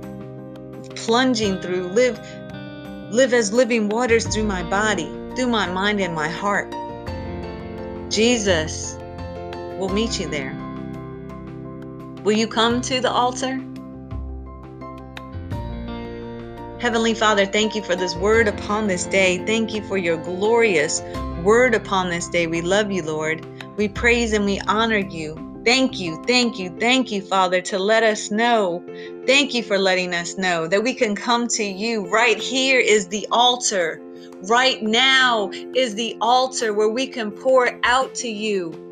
plunging 0.96 1.60
through, 1.62 1.88
live 1.90 2.20
live 3.12 3.34
as 3.34 3.54
living 3.54 3.88
waters 3.90 4.26
through 4.28 4.44
my 4.44 4.64
body, 4.64 5.06
through 5.36 5.48
my 5.48 5.68
mind 5.68 6.02
and 6.02 6.14
my 6.14 6.28
heart. 6.28 6.72
Jesus 8.10 8.98
will 9.78 9.90
meet 9.90 10.20
you 10.20 10.28
there. 10.28 10.54
Will 12.24 12.34
you 12.34 12.48
come 12.48 12.82
to 12.82 13.00
the 13.00 13.12
altar? 13.12 13.62
Heavenly 16.80 17.14
Father, 17.14 17.46
thank 17.46 17.76
you 17.76 17.82
for 17.82 17.96
this 17.96 18.16
word 18.16 18.48
upon 18.48 18.88
this 18.88 19.06
day. 19.06 19.44
Thank 19.46 19.74
you 19.74 19.82
for 19.88 19.98
your 19.98 20.18
glorious 20.18 21.02
word 21.44 21.74
upon 21.74 22.10
this 22.10 22.28
day. 22.28 22.48
We 22.48 22.62
love 22.62 22.92
you, 22.92 23.04
Lord. 23.04 23.46
We 23.78 23.88
praise 23.88 24.34
and 24.34 24.46
we 24.46 24.60
honor 24.62 24.98
you. 24.98 25.45
Thank 25.66 26.00
you, 26.00 26.24
thank 26.28 26.60
you, 26.60 26.70
thank 26.80 27.12
you, 27.12 27.22
Father, 27.22 27.60
to 27.62 27.80
let 27.80 28.04
us 28.04 28.30
know. 28.30 28.84
Thank 29.26 29.56
you 29.56 29.64
for 29.64 29.80
letting 29.80 30.14
us 30.14 30.38
know 30.38 30.68
that 30.68 30.84
we 30.84 30.94
can 30.94 31.16
come 31.16 31.48
to 31.50 31.64
you. 31.64 32.08
Right 32.08 32.38
here 32.38 32.80
is 32.80 33.08
the 33.08 33.28
altar. 33.32 34.00
Right 34.44 34.84
now 34.84 35.50
is 35.74 35.96
the 35.96 36.16
altar 36.22 36.72
where 36.72 36.90
we 36.90 37.08
can 37.08 37.32
pour 37.32 37.80
out 37.84 38.14
to 38.16 38.30
you 38.30 38.86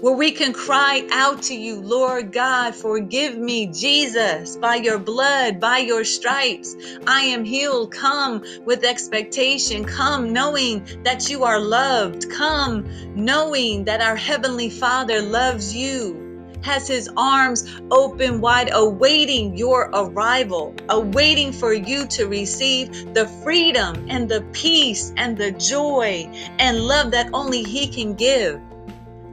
where 0.00 0.14
we 0.14 0.32
can 0.32 0.52
cry 0.52 1.06
out 1.10 1.42
to 1.42 1.54
you, 1.54 1.80
Lord 1.80 2.32
God, 2.32 2.74
forgive 2.74 3.36
me, 3.36 3.66
Jesus, 3.66 4.56
by 4.56 4.76
your 4.76 4.98
blood, 4.98 5.60
by 5.60 5.78
your 5.78 6.04
stripes. 6.04 6.76
I 7.06 7.22
am 7.22 7.44
healed. 7.44 7.92
Come 7.92 8.42
with 8.64 8.84
expectation. 8.84 9.84
Come 9.84 10.32
knowing 10.32 10.86
that 11.04 11.28
you 11.28 11.44
are 11.44 11.60
loved. 11.60 12.30
Come 12.30 12.86
knowing 13.14 13.84
that 13.84 14.00
our 14.00 14.16
Heavenly 14.16 14.70
Father 14.70 15.20
loves 15.22 15.74
you 15.74 16.28
has 16.62 16.88
his 16.88 17.08
arms 17.16 17.64
open 17.90 18.40
wide, 18.40 18.70
awaiting 18.72 19.56
your 19.56 19.90
arrival, 19.94 20.74
awaiting 20.88 21.52
for 21.52 21.72
you 21.72 22.06
to 22.08 22.26
receive 22.26 23.14
the 23.14 23.26
freedom 23.44 24.06
and 24.08 24.28
the 24.28 24.42
peace 24.52 25.12
and 25.16 25.38
the 25.38 25.52
joy 25.52 26.28
and 26.58 26.80
love 26.80 27.12
that 27.12 27.30
only 27.32 27.62
he 27.62 27.88
can 27.88 28.14
give. 28.14 28.60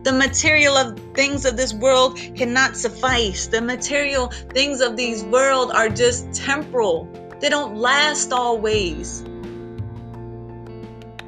The 0.05 0.13
material 0.13 0.77
of 0.77 0.99
things 1.15 1.45
of 1.45 1.57
this 1.57 1.73
world 1.73 2.19
cannot 2.35 2.77
suffice. 2.77 3.47
The 3.47 3.59
material 3.59 4.27
things 4.27 4.79
of 4.79 4.95
these 4.95 5.23
world 5.23 5.71
are 5.71 5.89
just 5.89 6.31
temporal. 6.31 7.09
They 7.39 7.49
don't 7.49 7.77
last 7.77 8.31
always. 8.31 9.23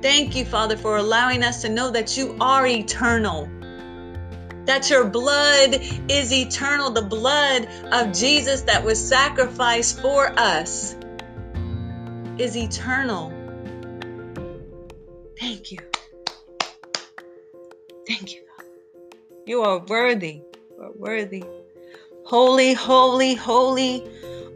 Thank 0.04 0.36
you, 0.36 0.46
Father, 0.46 0.78
for 0.78 0.98
allowing 0.98 1.42
us 1.42 1.64
to 1.64 1.70
know 1.70 1.90
that 1.90 2.18
you 2.18 2.38
are 2.40 2.68
eternal. 2.68 3.50
That 4.66 4.92
your 4.92 5.06
blood 5.06 5.80
is 6.08 6.32
eternal. 6.32 6.92
The 6.92 7.02
blood 7.02 7.68
of 7.92 8.14
Jesus 8.14 8.62
that 8.62 8.84
was 8.84 9.04
sacrificed 9.04 10.02
for 10.02 10.32
us 10.38 10.96
is 12.38 12.56
eternal. 12.56 13.34
Thank 15.40 15.72
you. 15.72 15.80
Thank 18.08 18.36
you. 18.36 18.47
You 19.48 19.62
are 19.62 19.80
worthy. 19.80 20.42
You 20.72 20.84
are 20.84 20.92
worthy. 20.92 21.42
Holy, 22.26 22.74
holy, 22.74 23.34
holy 23.34 24.04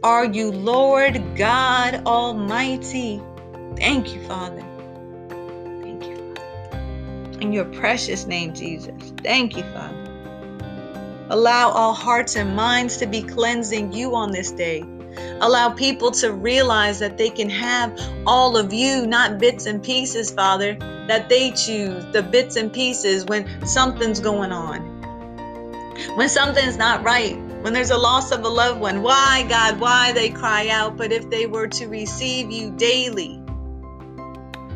are 0.03 0.25
you, 0.25 0.51
Lord 0.51 1.37
God 1.37 2.05
Almighty. 2.05 3.21
Thank 3.77 4.13
you, 4.13 4.21
Father. 4.27 4.65
Thank 5.81 6.03
you, 6.03 6.35
Father. 6.35 7.39
In 7.39 7.53
your 7.53 7.63
precious 7.63 8.25
name, 8.25 8.53
Jesus. 8.53 9.13
Thank 9.23 9.55
you, 9.55 9.63
Father. 9.63 9.95
Allow 11.29 11.69
all 11.69 11.93
hearts 11.93 12.35
and 12.35 12.53
minds 12.53 12.97
to 12.97 13.05
be 13.05 13.23
cleansing 13.23 13.93
you 13.93 14.13
on 14.13 14.33
this 14.33 14.51
day. 14.51 14.83
Allow 15.41 15.69
people 15.69 16.11
to 16.11 16.33
realize 16.33 16.99
that 16.99 17.17
they 17.17 17.29
can 17.29 17.49
have 17.49 17.99
all 18.25 18.57
of 18.57 18.71
you, 18.73 19.05
not 19.05 19.39
bits 19.39 19.65
and 19.65 19.81
pieces, 19.83 20.31
Father, 20.31 20.75
that 21.07 21.29
they 21.29 21.51
choose 21.51 22.05
the 22.13 22.23
bits 22.23 22.55
and 22.55 22.71
pieces 22.71 23.25
when 23.25 23.65
something's 23.65 24.19
going 24.19 24.51
on. 24.51 25.01
When 26.15 26.29
something's 26.29 26.77
not 26.77 27.03
right, 27.03 27.37
when 27.61 27.73
there's 27.73 27.91
a 27.91 27.97
loss 27.97 28.31
of 28.31 28.43
a 28.43 28.49
loved 28.49 28.79
one, 28.79 29.01
why, 29.01 29.45
God, 29.47 29.79
why 29.79 30.13
they 30.13 30.29
cry 30.29 30.69
out? 30.69 30.97
But 30.97 31.11
if 31.11 31.29
they 31.29 31.45
were 31.45 31.67
to 31.67 31.87
receive 31.87 32.49
you 32.51 32.71
daily, 32.71 33.41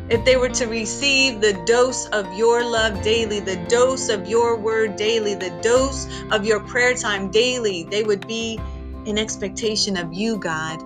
if 0.08 0.24
they 0.24 0.36
were 0.36 0.50
to 0.50 0.66
receive 0.66 1.40
the 1.40 1.52
dose 1.66 2.06
of 2.06 2.32
your 2.34 2.64
love 2.64 3.02
daily, 3.02 3.40
the 3.40 3.56
dose 3.68 4.08
of 4.08 4.28
your 4.28 4.56
word 4.56 4.94
daily, 4.94 5.34
the 5.34 5.50
dose 5.62 6.06
of 6.30 6.44
your 6.44 6.60
prayer 6.60 6.94
time 6.94 7.28
daily, 7.30 7.82
they 7.90 8.04
would 8.04 8.24
be 8.28 8.60
in 9.06 9.18
expectation 9.18 9.96
of 9.96 10.12
you, 10.12 10.38
God. 10.38 10.82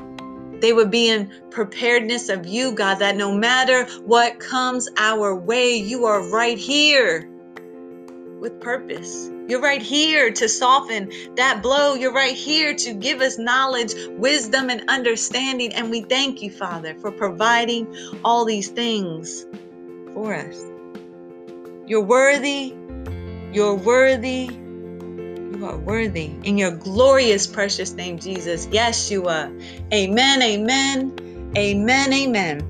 They 0.61 0.73
would 0.73 0.91
be 0.91 1.09
in 1.09 1.33
preparedness 1.51 2.29
of 2.29 2.47
you, 2.47 2.73
God, 2.73 2.97
that 2.97 3.17
no 3.17 3.33
matter 3.33 3.87
what 4.05 4.39
comes 4.39 4.89
our 4.99 5.35
way, 5.35 5.75
you 5.77 6.05
are 6.05 6.23
right 6.31 6.59
here 6.59 7.29
with 8.41 8.61
purpose. 8.61 9.31
You're 9.49 9.61
right 9.61 9.83
here 9.83 10.31
to 10.33 10.49
soften 10.49 11.11
that 11.37 11.63
blow. 11.63 11.95
You're 11.95 12.13
right 12.13 12.35
here 12.35 12.75
to 12.75 12.95
give 12.95 13.21
us 13.21 13.39
knowledge, 13.39 13.93
wisdom, 14.11 14.71
and 14.71 14.89
understanding. 14.89 15.73
And 15.73 15.91
we 15.91 16.03
thank 16.03 16.43
you, 16.43 16.51
Father, 16.51 16.95
for 17.01 17.11
providing 17.11 18.21
all 18.25 18.45
these 18.45 18.69
things 18.69 19.47
for 20.15 20.35
us. 20.35 20.63
You're 21.87 22.05
worthy. 22.05 22.75
You're 23.53 23.75
worthy. 23.75 24.51
You 25.61 25.67
are 25.67 25.77
worthy. 25.77 26.33
In 26.45 26.57
your 26.57 26.71
glorious, 26.71 27.47
precious 27.47 27.93
name, 27.93 28.19
Jesus, 28.19 28.67
Yeshua. 28.69 29.53
Amen, 29.93 30.41
amen, 30.41 31.53
amen, 31.55 32.13
amen. 32.15 32.67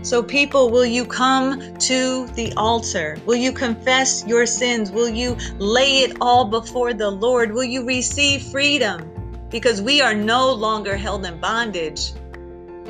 So, 0.00 0.22
people, 0.22 0.70
will 0.70 0.86
you 0.86 1.04
come 1.04 1.76
to 1.76 2.26
the 2.28 2.54
altar? 2.56 3.18
Will 3.26 3.36
you 3.36 3.52
confess 3.52 4.26
your 4.26 4.46
sins? 4.46 4.90
Will 4.90 5.10
you 5.10 5.36
lay 5.58 6.04
it 6.04 6.16
all 6.22 6.46
before 6.46 6.94
the 6.94 7.10
Lord? 7.10 7.52
Will 7.52 7.64
you 7.64 7.84
receive 7.84 8.44
freedom? 8.44 9.10
Because 9.50 9.82
we 9.82 10.00
are 10.00 10.14
no 10.14 10.54
longer 10.54 10.96
held 10.96 11.26
in 11.26 11.38
bondage. 11.38 12.12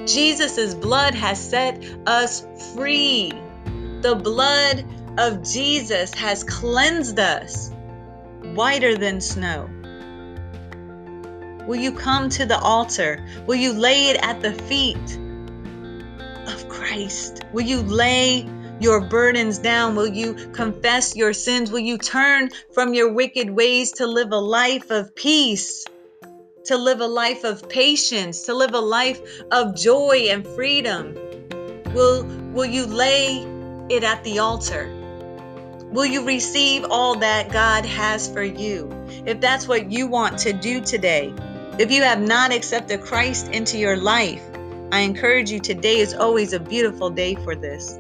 Jesus' 0.07 0.73
blood 0.73 1.17
has 1.17 1.41
set 1.41 1.85
us 2.07 2.47
free. 2.77 3.33
The 4.03 4.15
blood 4.15 4.85
of 5.19 5.43
Jesus 5.43 6.15
has 6.15 6.45
cleansed 6.45 7.19
us 7.19 7.73
whiter 8.59 8.99
than 8.99 9.21
snow. 9.21 9.71
Will 11.68 11.77
you 11.77 11.92
come 11.92 12.29
to 12.31 12.44
the 12.44 12.59
altar? 12.59 13.25
Will 13.47 13.55
you 13.55 13.73
lay 13.73 14.09
it 14.09 14.16
at 14.21 14.42
the 14.42 14.53
feet 14.53 15.16
of 16.53 16.68
Christ? 16.68 17.44
Will 17.53 17.62
you 17.62 17.83
lay 17.83 18.51
your 18.81 19.01
burdens 19.01 19.59
down? 19.59 19.94
Will 19.94 20.09
you 20.09 20.35
confess 20.53 21.14
your 21.14 21.33
sins? 21.33 21.71
Will 21.71 21.87
you 21.92 21.99
turn 21.99 22.51
from 22.75 22.94
your 22.94 23.12
wicked 23.12 23.49
ways 23.49 23.92
to 23.92 24.09
live 24.09 24.33
a 24.33 24.40
life 24.40 24.90
of 24.90 25.14
peace? 25.14 25.87
To 26.64 26.77
live 26.77 27.01
a 27.01 27.07
life 27.07 27.44
of 27.44 27.68
patience, 27.68 28.44
to 28.47 28.55
live 28.55 28.75
a 28.75 28.81
life 28.81 29.21
of 29.53 29.77
joy 29.77 30.27
and 30.31 30.44
freedom? 30.44 31.14
Will, 31.94 32.25
will 32.53 32.66
you 32.66 32.87
lay 32.87 33.37
it 33.88 34.03
at 34.03 34.25
the 34.25 34.40
altar? 34.40 34.98
Will 35.90 36.05
you 36.05 36.27
receive 36.27 36.85
all 36.90 37.16
that 37.16 37.51
God 37.51 37.87
has 37.87 38.31
for 38.31 38.42
you? 38.42 38.90
If 39.24 39.40
that's 39.40 39.66
what 39.66 39.90
you 39.90 40.07
want 40.07 40.38
to 40.40 40.53
do 40.53 40.83
today, 40.83 41.33
if 41.79 41.90
you 41.90 42.03
have 42.03 42.20
not 42.20 42.53
accepted 42.53 43.01
Christ 43.01 43.48
into 43.48 43.79
your 43.79 43.96
life, 43.96 44.42
I 44.92 45.01
encourage 45.01 45.51
you 45.51 45.61
today 45.61 46.01
is 46.01 46.12
always 46.12 46.53
a 46.53 46.61
beautiful 46.61 47.09
day 47.09 47.37
for 47.37 47.55
this. 47.55 47.98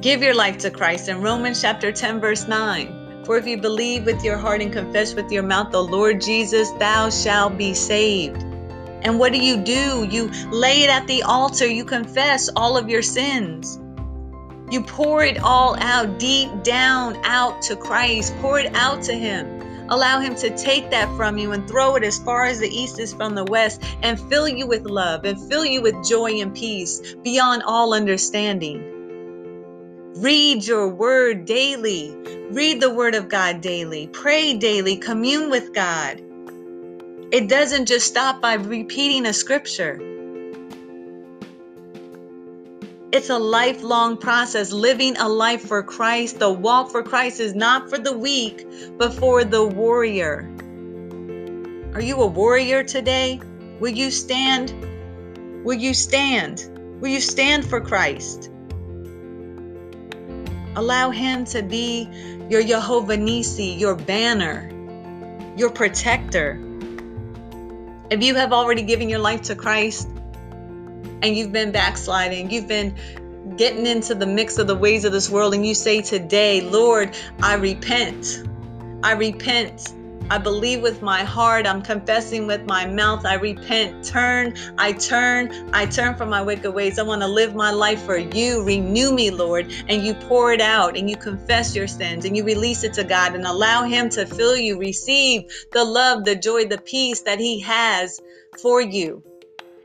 Give 0.00 0.22
your 0.22 0.34
life 0.34 0.56
to 0.58 0.70
Christ 0.70 1.10
in 1.10 1.20
Romans 1.20 1.60
chapter 1.60 1.92
10, 1.92 2.20
verse 2.20 2.48
9. 2.48 3.24
For 3.26 3.36
if 3.36 3.46
you 3.46 3.58
believe 3.58 4.06
with 4.06 4.24
your 4.24 4.38
heart 4.38 4.62
and 4.62 4.72
confess 4.72 5.14
with 5.14 5.30
your 5.30 5.42
mouth 5.42 5.72
the 5.72 5.82
Lord 5.82 6.22
Jesus, 6.22 6.70
thou 6.78 7.10
shalt 7.10 7.58
be 7.58 7.74
saved. 7.74 8.42
And 9.02 9.18
what 9.18 9.32
do 9.32 9.38
you 9.38 9.58
do? 9.58 10.06
You 10.10 10.30
lay 10.50 10.84
it 10.84 10.90
at 10.90 11.06
the 11.06 11.22
altar, 11.24 11.66
you 11.66 11.84
confess 11.84 12.48
all 12.56 12.78
of 12.78 12.88
your 12.88 13.02
sins. 13.02 13.78
You 14.70 14.82
pour 14.82 15.24
it 15.24 15.38
all 15.38 15.76
out 15.80 16.18
deep 16.20 16.62
down 16.62 17.16
out 17.24 17.60
to 17.62 17.76
Christ. 17.76 18.36
Pour 18.40 18.60
it 18.60 18.72
out 18.74 19.02
to 19.04 19.12
Him. 19.12 19.88
Allow 19.88 20.20
Him 20.20 20.36
to 20.36 20.56
take 20.56 20.90
that 20.90 21.14
from 21.16 21.38
you 21.38 21.50
and 21.50 21.66
throw 21.68 21.96
it 21.96 22.04
as 22.04 22.20
far 22.20 22.44
as 22.44 22.60
the 22.60 22.68
east 22.68 23.00
is 23.00 23.12
from 23.12 23.34
the 23.34 23.44
west 23.44 23.82
and 24.02 24.20
fill 24.30 24.48
you 24.48 24.68
with 24.68 24.84
love 24.84 25.24
and 25.24 25.40
fill 25.50 25.64
you 25.64 25.82
with 25.82 26.04
joy 26.04 26.40
and 26.40 26.54
peace 26.54 27.16
beyond 27.24 27.64
all 27.64 27.92
understanding. 27.92 29.00
Read 30.16 30.64
your 30.64 30.88
word 30.88 31.46
daily. 31.46 32.14
Read 32.50 32.80
the 32.80 32.94
word 32.94 33.16
of 33.16 33.28
God 33.28 33.60
daily. 33.60 34.06
Pray 34.06 34.56
daily. 34.56 34.96
Commune 34.96 35.50
with 35.50 35.74
God. 35.74 36.22
It 37.32 37.48
doesn't 37.48 37.86
just 37.86 38.06
stop 38.06 38.40
by 38.40 38.54
repeating 38.54 39.26
a 39.26 39.32
scripture. 39.32 40.00
It's 43.12 43.28
a 43.28 43.38
lifelong 43.38 44.18
process. 44.18 44.70
Living 44.70 45.16
a 45.16 45.28
life 45.28 45.62
for 45.62 45.82
Christ, 45.82 46.38
the 46.38 46.48
walk 46.48 46.92
for 46.92 47.02
Christ 47.02 47.40
is 47.40 47.56
not 47.56 47.90
for 47.90 47.98
the 47.98 48.16
weak, 48.16 48.64
but 48.98 49.12
for 49.12 49.42
the 49.42 49.64
warrior. 49.64 50.48
Are 51.94 52.00
you 52.00 52.22
a 52.22 52.26
warrior 52.28 52.84
today? 52.84 53.40
Will 53.80 53.90
you 53.90 54.12
stand? 54.12 54.72
Will 55.64 55.74
you 55.74 55.92
stand? 55.92 56.70
Will 57.00 57.08
you 57.08 57.20
stand 57.20 57.68
for 57.68 57.80
Christ? 57.80 58.48
Allow 60.76 61.10
Him 61.10 61.44
to 61.46 61.64
be 61.64 62.08
your 62.48 62.62
Jehovah 62.62 63.16
Nisi, 63.16 63.72
your 63.72 63.96
banner, 63.96 64.70
your 65.56 65.70
protector. 65.70 66.60
If 68.08 68.22
you 68.22 68.36
have 68.36 68.52
already 68.52 68.82
given 68.82 69.08
your 69.08 69.18
life 69.18 69.42
to 69.42 69.56
Christ 69.56 70.09
and 71.22 71.36
you've 71.36 71.52
been 71.52 71.72
backsliding, 71.72 72.50
you've 72.50 72.68
been 72.68 72.94
getting 73.56 73.86
into 73.86 74.14
the 74.14 74.26
mix 74.26 74.58
of 74.58 74.66
the 74.66 74.74
ways 74.74 75.04
of 75.04 75.12
this 75.12 75.28
world, 75.30 75.54
and 75.54 75.66
you 75.66 75.74
say 75.74 76.00
today, 76.02 76.60
Lord, 76.60 77.16
I 77.42 77.54
repent. 77.54 78.44
I 79.02 79.12
repent. 79.12 79.94
I 80.30 80.38
believe 80.38 80.80
with 80.80 81.02
my 81.02 81.24
heart. 81.24 81.66
I'm 81.66 81.82
confessing 81.82 82.46
with 82.46 82.64
my 82.64 82.86
mouth. 82.86 83.26
I 83.26 83.34
repent. 83.34 84.04
Turn. 84.04 84.54
I 84.78 84.92
turn. 84.92 85.70
I 85.72 85.86
turn 85.86 86.14
from 86.14 86.28
my 86.28 86.40
wicked 86.40 86.70
ways. 86.70 87.00
I 87.00 87.02
want 87.02 87.22
to 87.22 87.26
live 87.26 87.56
my 87.56 87.72
life 87.72 88.02
for 88.02 88.16
you. 88.16 88.62
Renew 88.62 89.12
me, 89.12 89.30
Lord. 89.32 89.72
And 89.88 90.06
you 90.06 90.14
pour 90.14 90.52
it 90.52 90.60
out 90.60 90.96
and 90.96 91.10
you 91.10 91.16
confess 91.16 91.74
your 91.74 91.88
sins 91.88 92.24
and 92.24 92.36
you 92.36 92.44
release 92.44 92.84
it 92.84 92.92
to 92.94 93.02
God 93.02 93.34
and 93.34 93.44
allow 93.44 93.82
Him 93.82 94.08
to 94.10 94.24
fill 94.24 94.56
you. 94.56 94.78
Receive 94.78 95.50
the 95.72 95.84
love, 95.84 96.24
the 96.24 96.36
joy, 96.36 96.66
the 96.66 96.78
peace 96.78 97.22
that 97.22 97.40
He 97.40 97.58
has 97.60 98.20
for 98.62 98.80
you 98.80 99.24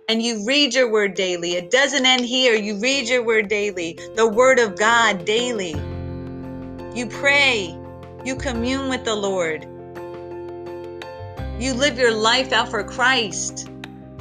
and 0.08 0.22
you 0.22 0.46
read 0.46 0.74
your 0.74 0.92
word 0.92 1.16
daily. 1.16 1.54
It 1.54 1.72
doesn't 1.72 2.06
end 2.06 2.26
here. 2.26 2.54
You 2.54 2.76
read 2.78 3.08
your 3.10 3.24
word 3.24 3.48
daily, 3.48 3.98
the 4.16 4.28
word 4.28 4.60
of 4.60 4.78
God 4.78 5.26
daily. 5.26 5.76
You 6.94 7.08
pray, 7.08 7.76
you 8.24 8.36
commune 8.36 8.90
with 8.90 9.04
the 9.04 9.16
Lord. 9.16 9.64
You 11.60 11.74
live 11.74 11.98
your 11.98 12.14
life 12.14 12.52
out 12.52 12.70
for 12.70 12.84
Christ. 12.84 13.70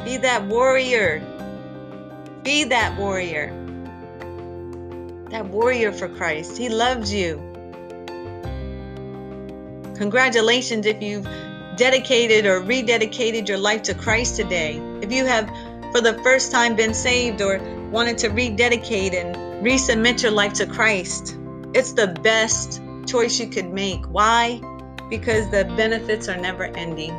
Be 0.05 0.17
that 0.19 0.47
warrior. 0.47 1.21
Be 2.43 2.65
that 2.65 2.99
warrior. 2.99 3.49
That 5.31 5.47
warrior 5.47 5.93
for 5.93 6.09
Christ. 6.09 6.57
He 6.57 6.69
loves 6.69 7.13
you. 7.13 7.43
Congratulations 9.97 10.87
if 10.87 11.03
you've 11.03 11.27
dedicated 11.77 12.47
or 12.47 12.61
rededicated 12.61 13.49
your 13.49 13.59
life 13.59 13.83
to 13.83 13.95
Christ 13.95 14.37
today. 14.37 14.81
If 15.03 15.13
you 15.13 15.27
have 15.27 15.49
for 15.95 16.01
the 16.01 16.19
first 16.23 16.51
time 16.51 16.75
been 16.75 16.93
saved 16.93 17.41
or 17.41 17.59
wanted 17.91 18.19
to 18.19 18.29
rededicate 18.29 19.15
and 19.15 19.37
resubmit 19.65 20.23
your 20.23 20.33
life 20.33 20.53
to 20.55 20.67
Christ, 20.67 21.39
it's 21.73 21.93
the 21.93 22.09
best 22.23 22.83
choice 23.07 23.39
you 23.39 23.47
could 23.47 23.73
make. 23.73 24.05
Why? 24.07 24.61
because 25.09 25.49
the 25.51 25.65
benefits 25.77 26.29
are 26.29 26.37
never 26.37 26.65
ending. 26.65 27.15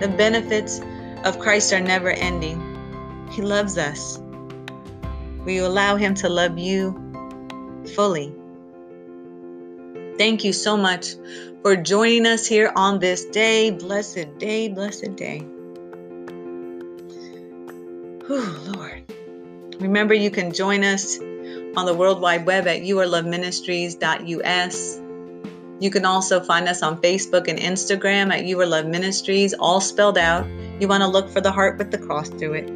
The 0.00 0.08
benefits 0.16 0.80
of 1.24 1.38
Christ 1.38 1.72
are 1.72 1.80
never 1.80 2.10
ending. 2.10 2.58
He 3.30 3.42
loves 3.42 3.76
us. 3.76 4.18
Will 5.44 5.52
you 5.52 5.66
allow 5.66 5.96
Him 5.96 6.14
to 6.16 6.28
love 6.28 6.58
you 6.58 6.94
fully? 7.94 8.32
Thank 10.16 10.44
you 10.44 10.52
so 10.52 10.76
much 10.76 11.14
for 11.62 11.76
joining 11.76 12.26
us 12.26 12.46
here 12.46 12.72
on 12.76 12.98
this 12.98 13.24
day. 13.26 13.70
Blessed 13.70 14.38
day, 14.38 14.68
blessed 14.68 15.16
day. 15.16 15.44
Whew, 18.30 18.46
Lord. 18.72 19.02
Remember, 19.80 20.14
you 20.14 20.30
can 20.30 20.52
join 20.52 20.84
us 20.84 21.18
on 21.18 21.84
the 21.84 21.92
World 21.92 22.20
Wide 22.20 22.46
Web 22.46 22.68
at 22.68 22.82
yourloveministries.us. 22.82 25.00
You 25.80 25.90
can 25.90 26.04
also 26.04 26.38
find 26.38 26.68
us 26.68 26.80
on 26.80 27.02
Facebook 27.02 27.48
and 27.48 27.58
Instagram 27.58 28.32
at 28.32 28.44
You 28.44 28.60
Are 28.60 28.66
Love 28.66 28.86
Ministries, 28.86 29.52
all 29.54 29.80
spelled 29.80 30.16
out. 30.16 30.46
You 30.78 30.86
want 30.86 31.00
to 31.00 31.08
look 31.08 31.28
for 31.28 31.40
the 31.40 31.50
heart 31.50 31.76
with 31.76 31.90
the 31.90 31.98
cross 31.98 32.28
through 32.28 32.52
it. 32.52 32.70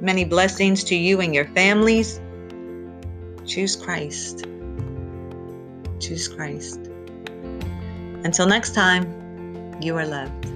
Many 0.00 0.24
blessings 0.24 0.84
to 0.84 0.96
you 0.96 1.20
and 1.20 1.34
your 1.34 1.48
families. 1.48 2.18
Choose 3.44 3.76
Christ. 3.76 4.46
Choose 6.00 6.28
Christ. 6.28 6.80
Until 8.24 8.46
next 8.46 8.74
time, 8.74 9.04
you 9.82 9.94
are 9.98 10.06
loved. 10.06 10.53